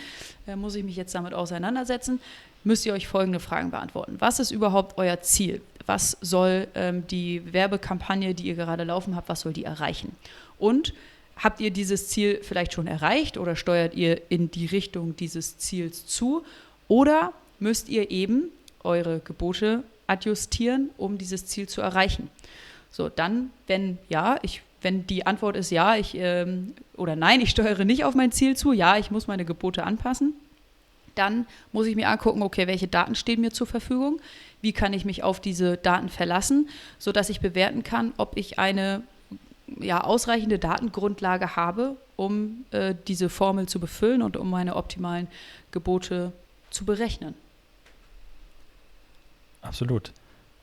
Äh, 0.48 0.56
muss 0.56 0.74
ich 0.74 0.84
mich 0.84 0.96
jetzt 0.96 1.14
damit 1.14 1.36
auseinandersetzen? 1.36 2.20
Müsst 2.64 2.88
ihr 2.88 2.94
euch 2.94 3.08
folgende 3.08 3.40
Fragen 3.40 3.70
beantworten. 3.70 4.16
Was 4.18 4.40
ist 4.40 4.50
überhaupt 4.50 4.98
euer 4.98 5.22
Ziel? 5.22 5.62
Was 5.86 6.18
soll 6.22 6.68
ähm, 6.74 7.06
die 7.06 7.54
Werbekampagne, 7.54 8.34
die 8.34 8.48
ihr 8.48 8.56
gerade 8.56 8.84
laufen 8.84 9.16
habt, 9.16 9.30
was 9.30 9.42
soll 9.42 9.54
die 9.54 9.66
erreichen? 9.66 10.16
Und 10.58 10.92
habt 11.38 11.62
ihr 11.62 11.70
dieses 11.70 12.08
Ziel 12.08 12.40
vielleicht 12.42 12.74
schon 12.74 12.88
erreicht 12.88 13.38
oder 13.38 13.56
steuert 13.56 13.94
ihr 13.94 14.20
in 14.32 14.50
die 14.50 14.66
Richtung 14.66 15.16
dieses 15.16 15.60
Ziels 15.60 16.08
zu? 16.08 16.44
Oder 16.88 17.32
müsst 17.60 17.90
ihr 17.90 18.10
eben 18.10 18.50
eure 18.84 19.20
Gebote 19.20 19.84
adjustieren, 20.08 20.90
um 20.98 21.18
dieses 21.18 21.46
Ziel 21.46 21.68
zu 21.68 21.82
erreichen. 21.82 22.30
So, 22.92 23.10
dann, 23.10 23.52
wenn 23.68 23.98
ja, 24.10 24.38
ich, 24.42 24.62
wenn 24.82 25.06
die 25.08 25.26
Antwort 25.26 25.58
ist 25.58 25.72
ja, 25.72 25.96
ich 25.96 26.16
ähm, 26.16 26.74
oder 26.96 27.16
nein, 27.16 27.42
ich 27.42 27.50
steuere 27.50 27.86
nicht 27.86 28.06
auf 28.06 28.16
mein 28.16 28.32
Ziel 28.32 28.56
zu, 28.56 28.72
ja, 28.72 28.98
ich 28.98 29.12
muss 29.12 29.28
meine 29.28 29.46
Gebote 29.46 29.84
anpassen, 29.84 30.34
dann 31.16 31.46
muss 31.72 31.88
ich 31.88 31.96
mir 31.96 32.10
angucken, 32.10 32.42
okay, 32.42 32.68
welche 32.68 32.88
Daten 32.88 33.16
stehen 33.16 33.42
mir 33.42 33.52
zur 33.52 33.68
Verfügung, 33.68 34.22
wie 34.62 34.74
kann 34.74 34.94
ich 34.94 35.06
mich 35.06 35.24
auf 35.24 35.40
diese 35.40 35.78
Daten 35.78 36.10
verlassen, 36.10 36.70
sodass 37.00 37.30
ich 37.30 37.40
bewerten 37.40 37.84
kann, 37.84 38.14
ob 38.18 38.38
ich 38.38 38.60
eine 38.60 39.04
ja, 39.80 40.04
ausreichende 40.04 40.60
Datengrundlage 40.60 41.56
habe, 41.56 41.96
um 42.16 42.66
äh, 42.72 42.96
diese 43.08 43.30
Formel 43.30 43.68
zu 43.68 43.80
befüllen 43.80 44.22
und 44.22 44.38
um 44.38 44.50
meine 44.50 44.76
optimalen 44.76 45.28
Gebote 45.72 46.32
zu 46.70 46.86
berechnen. 46.86 47.34
Absolut. 49.66 50.14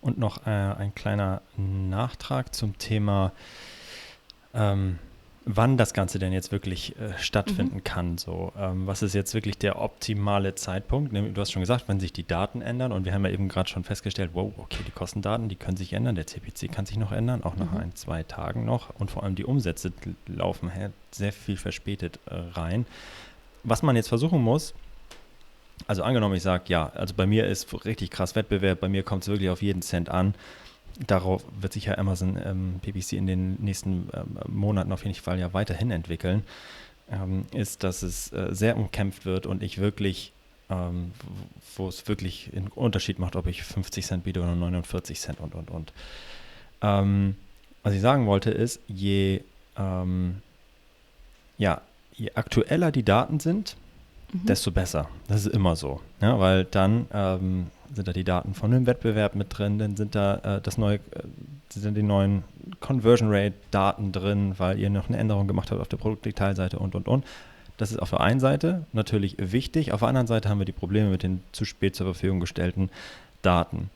Und 0.01 0.19
noch 0.19 0.47
äh, 0.47 0.51
ein 0.51 0.95
kleiner 0.95 1.43
Nachtrag 1.57 2.55
zum 2.55 2.77
Thema, 2.79 3.33
ähm, 4.55 4.99
wann 5.45 5.77
das 5.77 5.93
Ganze 5.93 6.19
denn 6.19 6.33
jetzt 6.33 6.53
wirklich 6.53 6.97
äh, 6.99 7.19
stattfinden 7.19 7.77
mhm. 7.77 7.85
kann. 7.85 8.19
So, 8.19 8.53
ähm, 8.57 8.87
was 8.87 9.03
ist 9.03 9.15
jetzt 9.15 9.35
wirklich 9.35 9.59
der 9.59 9.81
optimale 9.81 10.55
Zeitpunkt? 10.55 11.13
Du 11.13 11.41
hast 11.41 11.53
schon 11.53 11.63
gesagt, 11.63 11.89
wenn 11.89 12.01
sich 12.01 12.13
die 12.13 12.27
Daten 12.27 12.63
ändern 12.63 12.93
und 12.93 13.05
wir 13.05 13.13
haben 13.13 13.25
ja 13.25 13.31
eben 13.31 13.49
gerade 13.49 13.69
schon 13.69 13.85
festgestellt, 13.85 14.31
wow, 14.35 14.53
okay, 14.57 14.83
die 14.87 14.93
Kostendaten, 14.93 15.49
die 15.49 15.57
können 15.57 15.77
sich 15.77 15.93
ändern, 15.93 16.15
der 16.15 16.27
CPC 16.27 16.71
kann 16.71 16.87
sich 16.87 16.97
noch 16.97 17.13
ändern, 17.13 17.43
auch 17.43 17.57
nach 17.57 17.73
mhm. 17.73 17.79
ein, 17.79 17.95
zwei 17.95 18.23
Tagen 18.23 18.65
noch 18.65 18.91
und 18.99 19.11
vor 19.11 19.23
allem 19.25 19.35
die 19.35 19.45
Umsätze 19.45 19.93
laufen 20.27 20.71
sehr 21.11 21.33
viel 21.33 21.57
verspätet 21.57 22.19
äh, 22.27 22.35
rein. 22.35 22.87
Was 23.65 23.83
man 23.83 23.97
jetzt 23.97 24.09
versuchen 24.09 24.43
muss, 24.43 24.75
also 25.87 26.03
angenommen, 26.03 26.35
ich 26.35 26.43
sage, 26.43 26.65
ja, 26.69 26.91
also 26.95 27.15
bei 27.15 27.27
mir 27.27 27.47
ist 27.47 27.73
richtig 27.85 28.11
krass 28.11 28.35
Wettbewerb, 28.35 28.81
bei 28.81 28.89
mir 28.89 29.03
kommt 29.03 29.23
es 29.23 29.29
wirklich 29.29 29.51
auf 29.51 29.63
jeden 29.63 29.83
Cent 29.83 30.09
an. 30.09 30.35
Darauf 31.07 31.45
wird 31.59 31.73
sich 31.73 31.87
ja 31.87 31.99
Amazon 31.99 32.39
ähm, 32.45 32.81
PPC 32.83 33.15
in 33.15 33.27
den 33.27 33.55
nächsten 33.63 34.09
ähm, 34.13 34.39
Monaten 34.47 34.93
auf 34.93 35.05
jeden 35.05 35.15
Fall 35.15 35.39
ja 35.39 35.53
weiterhin 35.53 35.91
entwickeln, 35.91 36.45
ähm, 37.11 37.47
ist, 37.55 37.83
dass 37.83 38.03
es 38.03 38.33
äh, 38.33 38.49
sehr 38.51 38.77
umkämpft 38.77 39.25
wird 39.25 39.47
und 39.47 39.63
ich 39.63 39.79
wirklich, 39.79 40.33
ähm, 40.69 41.13
wo 41.77 41.89
es 41.89 42.07
wirklich 42.09 42.51
einen 42.55 42.69
Unterschied 42.69 43.19
macht, 43.19 43.37
ob 43.37 43.47
ich 43.47 43.63
50 43.63 44.05
Cent 44.05 44.25
biete 44.25 44.41
oder 44.41 44.55
49 44.55 45.19
Cent 45.19 45.41
und, 45.41 45.55
und, 45.55 45.71
und. 45.71 45.93
Ähm, 46.83 47.37
was 47.83 47.95
ich 47.95 48.01
sagen 48.01 48.27
wollte 48.27 48.51
ist, 48.51 48.81
je, 48.87 49.41
ähm, 49.77 50.43
ja, 51.59 51.81
je 52.13 52.33
aktueller 52.35 52.93
die 52.93 53.03
Daten 53.03 53.41
sind, 53.41 53.77
mhm. 54.33 54.47
desto 54.47 54.71
besser. 54.71 55.09
Das 55.29 55.47
ist 55.47 55.55
immer 55.55 55.77
so. 55.77 56.01
Ja, 56.21 56.39
weil 56.39 56.65
dann 56.65 57.07
ähm, 57.13 57.67
sind 57.95 58.09
da 58.09 58.13
die 58.13 58.25
Daten 58.25 58.55
von 58.55 58.71
dem 58.71 58.87
Wettbewerb 58.87 59.35
mit 59.35 59.57
drin, 59.57 59.79
dann 59.79 59.97
sind 59.97 60.15
da 60.15 60.37
äh, 60.37 60.61
das 60.61 60.79
neue, 60.79 60.97
äh, 60.97 61.01
sind 61.69 61.97
die 61.97 62.03
neuen 62.03 62.45
Conversion 62.81 63.29
Rate 63.31 63.55
Daten 63.71 64.13
drin, 64.13 64.55
weil 64.59 64.79
ihr 64.79 64.91
noch 64.91 65.09
eine 65.09 65.19
Änderung 65.19 65.47
gemacht 65.47 65.71
habt 65.71 65.81
auf 65.81 65.89
der 65.89 65.97
Produktdetailseite 65.97 66.79
und 66.79 66.95
und 66.95 67.09
und. 67.09 67.25
Das 67.77 67.91
ist 67.91 67.99
auf 67.99 68.11
der 68.11 68.21
einen 68.21 68.41
Seite 68.41 68.85
natürlich 68.93 69.37
wichtig, 69.39 69.93
auf 69.93 70.01
der 70.01 70.09
anderen 70.09 70.27
Seite 70.27 70.49
haben 70.49 70.59
wir 70.59 70.67
die 70.67 70.73
Probleme 70.73 71.11
mit 71.11 71.23
den 71.23 71.43
zu 71.53 71.65
spät 71.65 71.97
zur 71.97 72.07
Verfügung 72.07 72.41
gestellten 72.41 72.91
Daten. 73.41 73.91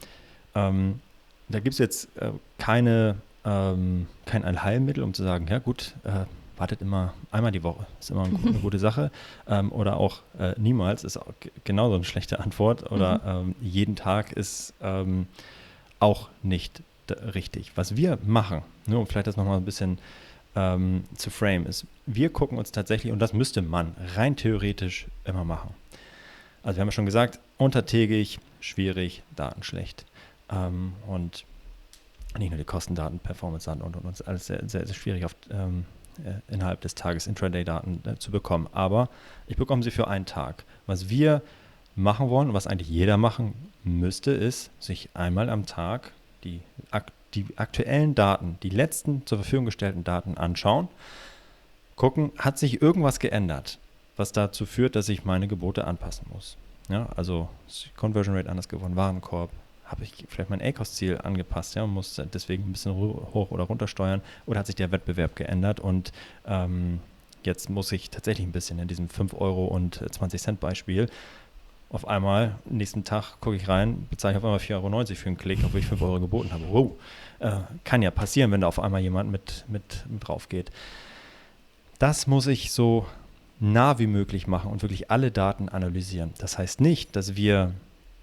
Ähm, 0.54 1.00
da 1.48 1.60
gibt 1.60 1.74
es 1.74 1.78
jetzt 1.78 2.08
äh, 2.16 2.30
keine, 2.58 3.16
ähm, 3.44 4.06
kein 4.24 4.44
Allheilmittel, 4.44 5.04
um 5.04 5.14
zu 5.14 5.22
sagen, 5.22 5.46
ja 5.48 5.58
gut, 5.58 5.94
äh, 6.04 6.24
wartet 6.56 6.80
immer 6.80 7.14
einmal 7.30 7.52
die 7.52 7.62
Woche. 7.62 7.86
Ist 8.00 8.10
immer 8.10 8.24
eine 8.44 8.58
gute 8.60 8.78
Sache. 8.78 9.10
Ähm, 9.48 9.72
oder 9.72 9.96
auch 9.98 10.20
äh, 10.38 10.54
niemals 10.58 11.04
ist 11.04 11.16
auch 11.16 11.32
genauso 11.64 11.94
eine 11.96 12.04
schlechte 12.04 12.40
Antwort. 12.40 12.90
Oder 12.90 13.42
mhm. 13.42 13.50
ähm, 13.50 13.54
jeden 13.60 13.96
Tag 13.96 14.32
ist 14.32 14.74
ähm, 14.80 15.26
auch 16.00 16.28
nicht 16.42 16.82
richtig. 17.10 17.72
Was 17.76 17.96
wir 17.96 18.18
machen, 18.24 18.62
nur 18.86 19.00
um 19.00 19.06
vielleicht 19.06 19.26
das 19.26 19.36
nochmal 19.36 19.58
ein 19.58 19.64
bisschen 19.64 19.98
ähm, 20.54 21.04
zu 21.14 21.30
frame, 21.30 21.66
ist, 21.66 21.86
wir 22.06 22.30
gucken 22.30 22.58
uns 22.58 22.72
tatsächlich, 22.72 23.12
und 23.12 23.18
das 23.18 23.32
müsste 23.32 23.62
man 23.62 23.94
rein 24.14 24.36
theoretisch 24.36 25.06
immer 25.24 25.44
machen. 25.44 25.74
Also 26.62 26.76
wir 26.76 26.80
haben 26.80 26.88
ja 26.88 26.92
schon 26.92 27.06
gesagt, 27.06 27.38
untertägig, 27.58 28.40
schwierig, 28.60 29.22
Daten 29.36 29.62
schlecht. 29.62 30.04
Ähm, 30.50 30.94
und 31.06 31.44
nicht 32.38 32.50
nur 32.50 32.58
die 32.58 32.64
Kostendaten, 32.64 33.18
Performance-Daten 33.18 33.82
und, 33.82 33.96
und, 33.96 34.04
und 34.04 34.28
alles 34.28 34.46
sehr, 34.46 34.68
sehr, 34.68 34.86
sehr 34.86 34.94
schwierig 34.94 35.24
auf 35.24 35.34
ähm, 35.50 35.84
äh, 35.84 35.86
innerhalb 36.48 36.80
des 36.80 36.94
Tages 36.94 37.26
Intraday-Daten 37.26 38.02
äh, 38.06 38.16
zu 38.16 38.30
bekommen. 38.30 38.68
Aber 38.72 39.08
ich 39.46 39.56
bekomme 39.56 39.82
sie 39.82 39.90
für 39.90 40.08
einen 40.08 40.26
Tag. 40.26 40.64
Was 40.86 41.08
wir 41.08 41.42
machen 41.96 42.28
wollen 42.28 42.52
was 42.52 42.66
eigentlich 42.66 42.88
jeder 42.88 43.16
machen 43.16 43.54
müsste, 43.82 44.30
ist, 44.30 44.70
sich 44.78 45.08
einmal 45.14 45.48
am 45.48 45.66
Tag 45.66 46.12
die, 46.44 46.60
die 47.34 47.46
aktuellen 47.56 48.14
Daten, 48.14 48.58
die 48.62 48.68
letzten 48.68 49.26
zur 49.26 49.38
Verfügung 49.38 49.64
gestellten 49.64 50.04
Daten 50.04 50.36
anschauen, 50.36 50.88
gucken, 51.96 52.32
hat 52.38 52.58
sich 52.58 52.82
irgendwas 52.82 53.18
geändert, 53.18 53.78
was 54.16 54.32
dazu 54.32 54.66
führt, 54.66 54.94
dass 54.94 55.08
ich 55.08 55.24
meine 55.24 55.48
Gebote 55.48 55.86
anpassen 55.86 56.26
muss. 56.32 56.56
Ja, 56.88 57.08
also 57.16 57.48
Conversion 57.96 58.36
Rate 58.36 58.50
anders 58.50 58.68
geworden, 58.68 58.94
Warenkorb, 58.94 59.50
habe 59.86 60.04
ich 60.04 60.26
vielleicht 60.28 60.50
mein 60.50 60.60
A-Kost-Ziel 60.60 61.18
angepasst, 61.22 61.74
ja, 61.74 61.84
und 61.84 61.90
muss 61.90 62.20
deswegen 62.32 62.64
ein 62.64 62.72
bisschen 62.72 62.94
hoch 62.94 63.50
oder 63.50 63.64
runter 63.64 63.88
steuern 63.88 64.20
oder 64.44 64.58
hat 64.58 64.66
sich 64.66 64.76
der 64.76 64.92
Wettbewerb 64.92 65.36
geändert 65.36 65.80
und 65.80 66.12
ähm, 66.46 67.00
jetzt 67.44 67.70
muss 67.70 67.92
ich 67.92 68.10
tatsächlich 68.10 68.46
ein 68.46 68.52
bisschen 68.52 68.78
in 68.78 68.88
diesem 68.88 69.08
5 69.08 69.34
Euro 69.34 69.66
und 69.66 70.02
20 70.12 70.40
Cent 70.42 70.60
Beispiel 70.60 71.08
auf 71.90 72.06
einmal, 72.06 72.56
nächsten 72.64 73.04
Tag 73.04 73.40
gucke 73.40 73.56
ich 73.56 73.68
rein, 73.68 74.06
bezahle 74.10 74.32
ich 74.32 74.38
auf 74.38 74.44
einmal 74.44 74.58
4,90 74.58 74.72
Euro 74.74 75.14
für 75.14 75.26
einen 75.26 75.36
Klick, 75.36 75.60
obwohl 75.64 75.80
ich 75.80 75.86
5 75.86 76.02
Euro 76.02 76.20
geboten 76.20 76.52
habe. 76.52 76.64
Wow, 76.68 76.92
äh, 77.38 77.60
kann 77.84 78.02
ja 78.02 78.10
passieren, 78.10 78.50
wenn 78.50 78.60
da 78.60 78.66
auf 78.66 78.80
einmal 78.80 79.00
jemand 79.00 79.30
mit, 79.30 79.64
mit, 79.68 80.04
mit 80.08 80.26
drauf 80.26 80.48
geht. 80.48 80.70
Das 81.98 82.26
muss 82.26 82.46
ich 82.48 82.72
so 82.72 83.06
nah 83.60 83.98
wie 83.98 84.06
möglich 84.06 84.46
machen 84.46 84.70
und 84.70 84.82
wirklich 84.82 85.10
alle 85.10 85.30
Daten 85.30 85.68
analysieren. 85.68 86.34
Das 86.38 86.58
heißt 86.58 86.80
nicht, 86.80 87.14
dass 87.16 87.36
wir 87.36 87.72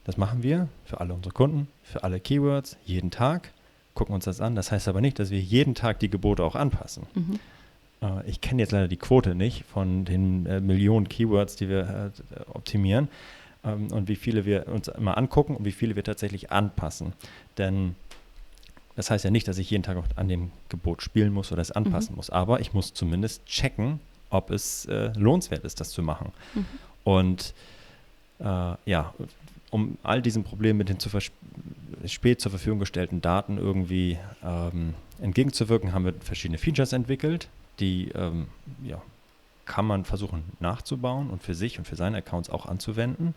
das 0.06 0.18
machen 0.18 0.44
wir 0.44 0.68
für 0.86 1.00
alle 1.00 1.14
unsere 1.14 1.34
Kunden, 1.34 1.68
für 1.84 2.04
alle 2.04 2.20
Keywords, 2.20 2.78
jeden 2.86 3.12
Tag, 3.12 3.52
gucken 3.94 4.16
uns 4.16 4.26
das 4.26 4.42
an. 4.42 4.56
Das 4.56 4.72
heißt 4.72 4.88
aber 4.88 5.02
nicht, 5.02 5.20
dass 5.20 5.30
wir 5.30 5.40
jeden 5.40 5.76
Tag 5.76 6.00
die 6.00 6.10
Gebote 6.10 6.44
auch 6.44 6.56
anpassen. 6.56 7.06
Mhm. 7.14 7.40
Äh, 8.02 8.30
ich 8.30 8.42
kenne 8.42 8.62
jetzt 8.62 8.72
leider 8.72 8.88
die 8.88 8.98
Quote 8.98 9.36
nicht 9.36 9.66
von 9.66 10.06
den 10.06 10.46
äh, 10.46 10.60
Millionen 10.60 11.08
Keywords, 11.08 11.56
die 11.56 11.70
wir 11.70 12.12
äh, 12.36 12.40
optimieren. 12.54 13.08
ähm, 13.64 13.92
und 13.92 14.08
wie 14.08 14.16
viele 14.16 14.46
wir 14.46 14.68
uns 14.68 14.88
immer 14.88 15.18
angucken 15.18 15.56
und 15.56 15.66
wie 15.66 15.72
viele 15.72 15.96
wir 15.96 16.04
tatsächlich 16.04 16.52
anpassen. 16.52 17.14
Denn 17.58 17.96
das 18.96 19.10
heißt 19.10 19.26
ja 19.26 19.32
nicht, 19.32 19.48
dass 19.48 19.58
ich 19.58 19.70
jeden 19.70 19.84
Tag 19.84 19.98
an 20.16 20.28
dem 20.28 20.52
Gebot 20.70 21.02
spielen 21.02 21.34
muss 21.34 21.52
oder 21.52 21.62
es 21.62 21.72
anpassen 21.72 22.14
mhm. 22.14 22.18
muss, 22.18 22.30
aber 22.30 22.60
ich 22.60 22.74
muss 22.74 22.94
zumindest 22.94 23.46
checken, 23.46 24.00
ob 24.30 24.52
es 24.52 24.86
äh, 24.86 25.12
lohnenswert 25.16 25.64
ist, 25.64 25.80
das 25.80 25.90
zu 25.90 26.04
machen. 26.04 26.32
Mhm. 26.54 26.66
Und 27.04 27.54
äh, 28.40 28.76
ja, 28.86 29.14
um 29.74 29.98
all 30.04 30.22
diesen 30.22 30.44
Problemen 30.44 30.78
mit 30.78 30.90
den 30.90 31.00
zu 31.00 31.10
spät 32.06 32.40
zur 32.40 32.52
Verfügung 32.52 32.78
gestellten 32.78 33.22
Daten 33.22 33.58
irgendwie 33.58 34.20
ähm, 34.46 34.94
entgegenzuwirken, 35.20 35.94
haben 35.94 36.06
wir 36.06 36.14
verschiedene 36.20 36.60
Features 36.60 36.94
entwickelt, 36.94 37.50
die 37.80 38.10
ähm, 38.10 38.48
ja, 38.84 39.02
kann 39.66 39.86
man 39.86 40.06
versuchen 40.06 40.44
nachzubauen 40.60 41.32
und 41.32 41.42
für 41.42 41.56
sich 41.56 41.80
und 41.80 41.86
für 41.86 41.96
seine 41.96 42.18
Accounts 42.18 42.52
auch 42.52 42.68
anzuwenden. 42.68 43.34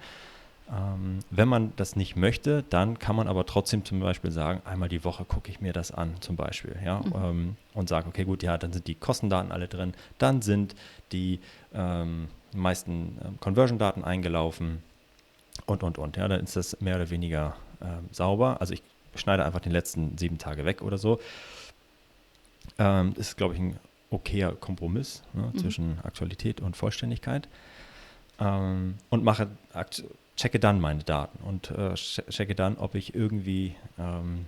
Ähm, 0.69 1.21
wenn 1.31 1.49
man 1.49 1.73
das 1.77 1.97
nicht 1.97 2.17
möchte, 2.17 2.65
dann 2.69 2.99
kann 2.99 3.17
man 3.17 3.29
aber 3.29 3.47
trotzdem 3.47 3.87
zum 3.87 4.01
Beispiel 4.01 4.31
sagen, 4.31 4.61
einmal 4.67 4.91
die 4.91 5.05
Woche 5.05 5.25
gucke 5.25 5.51
ich 5.51 5.63
mir 5.63 5.73
das 5.73 5.91
an, 5.91 6.17
zum 6.21 6.37
Beispiel, 6.37 6.77
ja, 6.85 7.01
mhm. 7.01 7.13
ähm, 7.25 7.57
und 7.73 7.89
sage, 7.89 8.09
okay, 8.09 8.25
gut, 8.25 8.43
ja, 8.43 8.59
dann 8.59 8.75
sind 8.75 8.89
die 8.89 8.95
Kostendaten 8.95 9.53
alle 9.53 9.69
drin, 9.69 9.95
dann 10.19 10.43
sind 10.43 10.75
die 11.13 11.41
ähm, 11.73 12.29
meisten 12.53 13.17
ähm, 13.25 13.41
Conversion-Daten 13.41 14.05
eingelaufen 14.05 14.83
und, 15.67 15.83
und, 15.83 15.99
und, 15.99 16.17
ja, 16.17 16.29
dann 16.29 16.43
ist 16.43 16.57
das 16.57 16.81
mehr 16.81 16.97
oder 16.97 17.11
weniger 17.11 17.57
ähm, 17.83 18.09
sauber. 18.13 18.61
Also 18.61 18.75
ich 18.75 18.83
schneide 19.15 19.45
einfach 19.45 19.61
den 19.61 19.73
letzten 19.73 20.17
sieben 20.17 20.39
Tage 20.39 20.65
weg 20.65 20.83
oder 20.83 20.99
so. 20.99 21.21
Ähm, 22.79 23.15
das 23.17 23.29
ist, 23.29 23.37
glaube 23.37 23.55
ich, 23.55 23.61
ein 23.61 23.79
okayer 24.11 24.53
Kompromiss 24.53 25.23
ne, 25.33 25.51
mhm. 25.53 25.59
zwischen 25.59 25.99
Aktualität 26.03 26.61
und 26.61 26.77
Vollständigkeit. 26.77 27.49
und 28.39 29.25
mache 29.25 29.49
checke 30.37 30.61
dann 30.61 30.81
meine 30.81 31.03
Daten 31.03 31.43
und 31.43 31.71
äh, 31.71 31.95
checke 31.95 32.55
dann, 32.55 32.77
ob 32.77 32.95
ich 32.95 33.15
irgendwie 33.15 33.75
ähm, 33.99 34.47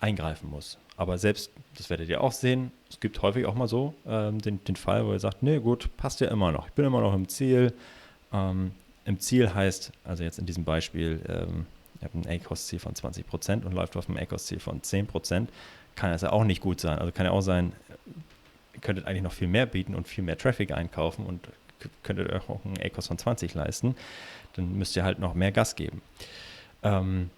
eingreifen 0.00 0.50
muss. 0.50 0.78
Aber 0.96 1.18
selbst, 1.18 1.50
das 1.76 1.90
werdet 1.90 2.08
ihr 2.08 2.20
auch 2.20 2.32
sehen, 2.32 2.70
es 2.90 3.00
gibt 3.00 3.20
häufig 3.22 3.46
auch 3.46 3.54
mal 3.54 3.68
so 3.68 3.94
ähm, 4.06 4.40
den, 4.40 4.62
den 4.64 4.76
Fall, 4.76 5.06
wo 5.06 5.12
ihr 5.12 5.20
sagt, 5.20 5.42
nee, 5.42 5.58
gut, 5.58 5.90
passt 5.96 6.20
ja 6.20 6.28
immer 6.28 6.52
noch. 6.52 6.68
Ich 6.68 6.72
bin 6.74 6.84
immer 6.84 7.00
noch 7.00 7.14
im 7.14 7.28
Ziel. 7.28 7.72
Ähm, 8.32 8.72
Im 9.06 9.18
Ziel 9.20 9.54
heißt, 9.54 9.92
also 10.04 10.22
jetzt 10.22 10.38
in 10.38 10.46
diesem 10.46 10.64
Beispiel, 10.64 11.20
ähm, 11.28 11.66
ihr 12.00 12.04
habt 12.04 12.14
ein 12.14 12.26
A-Cost-Ziel 12.28 12.78
von 12.78 12.94
20 12.94 13.26
Prozent 13.26 13.64
und 13.64 13.72
läuft 13.72 13.96
auf 13.96 14.08
einem 14.08 14.18
A-Cost-Ziel 14.18 14.60
von 14.60 14.82
10 14.82 15.06
Prozent, 15.06 15.50
kann 15.94 16.10
das 16.10 16.22
ja 16.22 16.32
auch 16.32 16.44
nicht 16.44 16.60
gut 16.60 16.80
sein. 16.80 16.98
Also 16.98 17.12
kann 17.12 17.24
ja 17.24 17.32
auch 17.32 17.40
sein, 17.40 17.72
ihr 18.74 18.80
könntet 18.80 19.06
eigentlich 19.06 19.22
noch 19.22 19.32
viel 19.32 19.48
mehr 19.48 19.64
bieten 19.64 19.94
und 19.94 20.06
viel 20.06 20.22
mehr 20.22 20.36
Traffic 20.36 20.72
einkaufen 20.72 21.24
und 21.24 21.48
könntet 22.02 22.30
euch 22.30 22.48
auch 22.48 22.64
einen 22.64 22.78
A-Cost 22.82 23.08
von 23.08 23.18
20 23.18 23.54
leisten 23.54 23.94
dann 24.56 24.76
müsst 24.76 24.96
ihr 24.96 25.04
halt 25.04 25.18
noch 25.18 25.34
mehr 25.34 25.52
Gas 25.52 25.76
geben. 25.76 26.02
Ähm, 26.82 27.30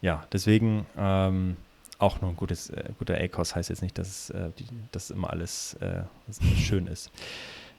ja, 0.00 0.26
deswegen 0.32 0.86
ähm, 0.96 1.56
auch 1.98 2.20
nur 2.20 2.30
ein 2.30 2.36
gutes, 2.36 2.70
äh, 2.70 2.90
guter 2.98 3.14
A-Kurs 3.14 3.54
heißt 3.54 3.70
jetzt 3.70 3.82
nicht, 3.82 3.96
dass, 3.98 4.08
es, 4.08 4.30
äh, 4.30 4.50
die, 4.58 5.12
immer 5.12 5.30
alles 5.30 5.74
äh, 5.74 6.02
schön 6.58 6.86
ist. 6.86 7.10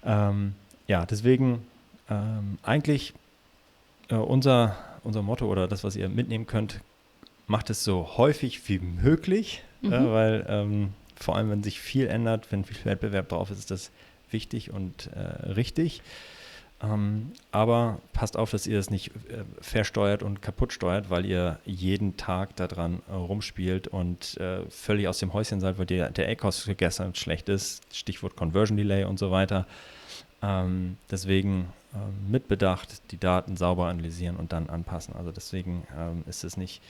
Ähm, 0.06 0.56
ja, 0.88 1.06
deswegen 1.06 1.66
ähm, 2.10 2.58
eigentlich 2.64 3.14
äh, 4.10 4.16
unser, 4.16 4.78
unser 5.04 5.22
Motto 5.22 5.48
oder 5.48 5.68
das, 5.68 5.84
was 5.84 5.96
ihr 5.96 6.10
mitnehmen 6.10 6.48
könnt, 6.48 6.82
macht 7.48 7.70
es 7.70 7.84
so 7.84 8.18
häufig 8.18 8.68
wie 8.70 8.80
möglich, 8.80 9.64
äh, 9.84 9.88
mhm. 9.88 10.12
weil 10.12 10.46
ähm, 10.48 10.94
vor 11.16 11.36
allem, 11.36 11.50
wenn 11.50 11.64
sich 11.64 11.80
viel 11.80 12.08
ändert, 12.08 12.52
wenn 12.52 12.66
viel 12.66 12.84
Wettbewerb 12.86 13.30
drauf 13.30 13.52
ist, 13.52 13.60
ist 13.60 13.72
das 13.72 13.92
wichtig 14.32 14.72
und 14.72 15.10
äh, 15.14 15.52
richtig. 15.52 16.02
Ähm, 16.82 17.32
aber 17.52 18.00
passt 18.12 18.36
auf, 18.36 18.52
dass 18.52 18.68
ihr 18.68 18.78
es 18.78 18.90
nicht 18.90 19.12
äh, 19.30 19.44
versteuert 19.62 20.22
und 20.22 20.42
kaputt 20.42 20.74
steuert, 20.74 21.10
weil 21.10 21.26
ihr 21.26 21.60
jeden 21.66 22.18
Tag 22.18 22.56
daran 22.58 23.02
äh, 23.10 23.14
rumspielt 23.14 23.88
und 23.88 24.38
äh, 24.38 24.70
völlig 24.70 25.08
aus 25.08 25.20
dem 25.20 25.32
Häuschen 25.32 25.62
seid, 25.62 25.78
weil 25.78 25.86
der, 25.86 26.10
der 26.10 26.30
A-Cost 26.30 26.70
gestern 26.78 27.16
schlecht 27.16 27.48
ist. 27.48 27.96
Stichwort 27.96 28.36
Conversion 28.36 28.76
Delay 28.76 29.06
und 29.06 29.18
so 29.18 29.32
weiter. 29.32 29.66
Ähm, 30.42 30.98
deswegen 31.10 31.70
ähm, 31.96 32.32
mit 32.32 32.48
Bedacht 32.48 33.12
die 33.12 33.20
Daten 33.20 33.58
sauber 33.58 33.88
analysieren 33.88 34.36
und 34.38 34.54
dann 34.54 34.70
anpassen. 34.70 35.16
Also 35.16 35.32
deswegen 35.32 35.88
ähm, 35.98 36.24
ist 36.28 36.44
es 36.44 36.58
nicht 36.58 36.82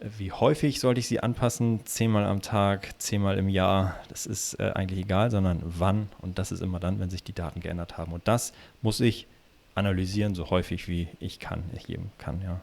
wie 0.00 0.32
häufig 0.32 0.80
sollte 0.80 1.00
ich 1.00 1.08
sie 1.08 1.20
anpassen? 1.20 1.84
Zehnmal 1.84 2.24
am 2.24 2.40
Tag, 2.40 2.98
zehnmal 2.98 3.36
im 3.36 3.48
Jahr, 3.48 3.96
das 4.08 4.24
ist 4.26 4.54
äh, 4.54 4.72
eigentlich 4.74 5.00
egal, 5.00 5.30
sondern 5.30 5.60
wann. 5.62 6.08
Und 6.22 6.38
das 6.38 6.52
ist 6.52 6.62
immer 6.62 6.80
dann, 6.80 7.00
wenn 7.00 7.10
sich 7.10 7.22
die 7.22 7.34
Daten 7.34 7.60
geändert 7.60 7.98
haben. 7.98 8.12
Und 8.12 8.26
das 8.26 8.54
muss 8.80 9.00
ich 9.00 9.26
analysieren, 9.74 10.34
so 10.34 10.48
häufig 10.50 10.88
wie 10.88 11.08
ich 11.20 11.38
kann, 11.38 11.62
ich 11.74 11.84
geben 11.84 12.10
kann, 12.18 12.40
ja. 12.42 12.60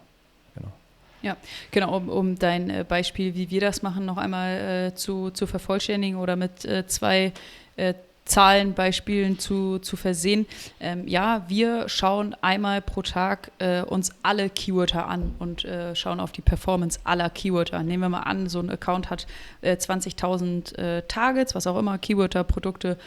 Genau. 0.55 0.71
Ja, 1.21 1.37
genau, 1.71 1.95
um, 1.95 2.09
um 2.09 2.39
dein 2.39 2.69
äh, 2.69 2.85
Beispiel, 2.87 3.35
wie 3.35 3.49
wir 3.51 3.61
das 3.61 3.83
machen, 3.83 4.05
noch 4.05 4.17
einmal 4.17 4.87
äh, 4.89 4.95
zu, 4.95 5.29
zu 5.29 5.45
vervollständigen 5.45 6.19
oder 6.19 6.35
mit 6.35 6.65
äh, 6.65 6.87
zwei 6.87 7.33
äh, 7.75 7.93
Zahlenbeispielen 8.27 9.39
zu, 9.39 9.79
zu 9.79 9.95
versehen. 9.95 10.45
Ähm, 10.79 11.07
ja, 11.07 11.45
wir 11.47 11.89
schauen 11.89 12.35
einmal 12.41 12.81
pro 12.81 13.01
Tag 13.01 13.51
äh, 13.59 13.81
uns 13.81 14.11
alle 14.23 14.49
Keywörter 14.49 15.07
an 15.07 15.35
und 15.39 15.65
äh, 15.65 15.95
schauen 15.95 16.19
auf 16.19 16.31
die 16.31 16.41
Performance 16.41 16.99
aller 17.03 17.29
Keywörter. 17.29 17.81
Nehmen 17.83 18.03
wir 18.03 18.09
mal 18.09 18.21
an, 18.21 18.49
so 18.49 18.59
ein 18.59 18.69
Account 18.69 19.09
hat 19.09 19.27
äh, 19.61 19.73
20.000 19.73 20.77
äh, 20.77 21.01
Targets, 21.07 21.55
was 21.55 21.67
auch 21.67 21.77
immer, 21.77 21.97
Keywörter, 21.97 22.43
Produkte 22.43 22.97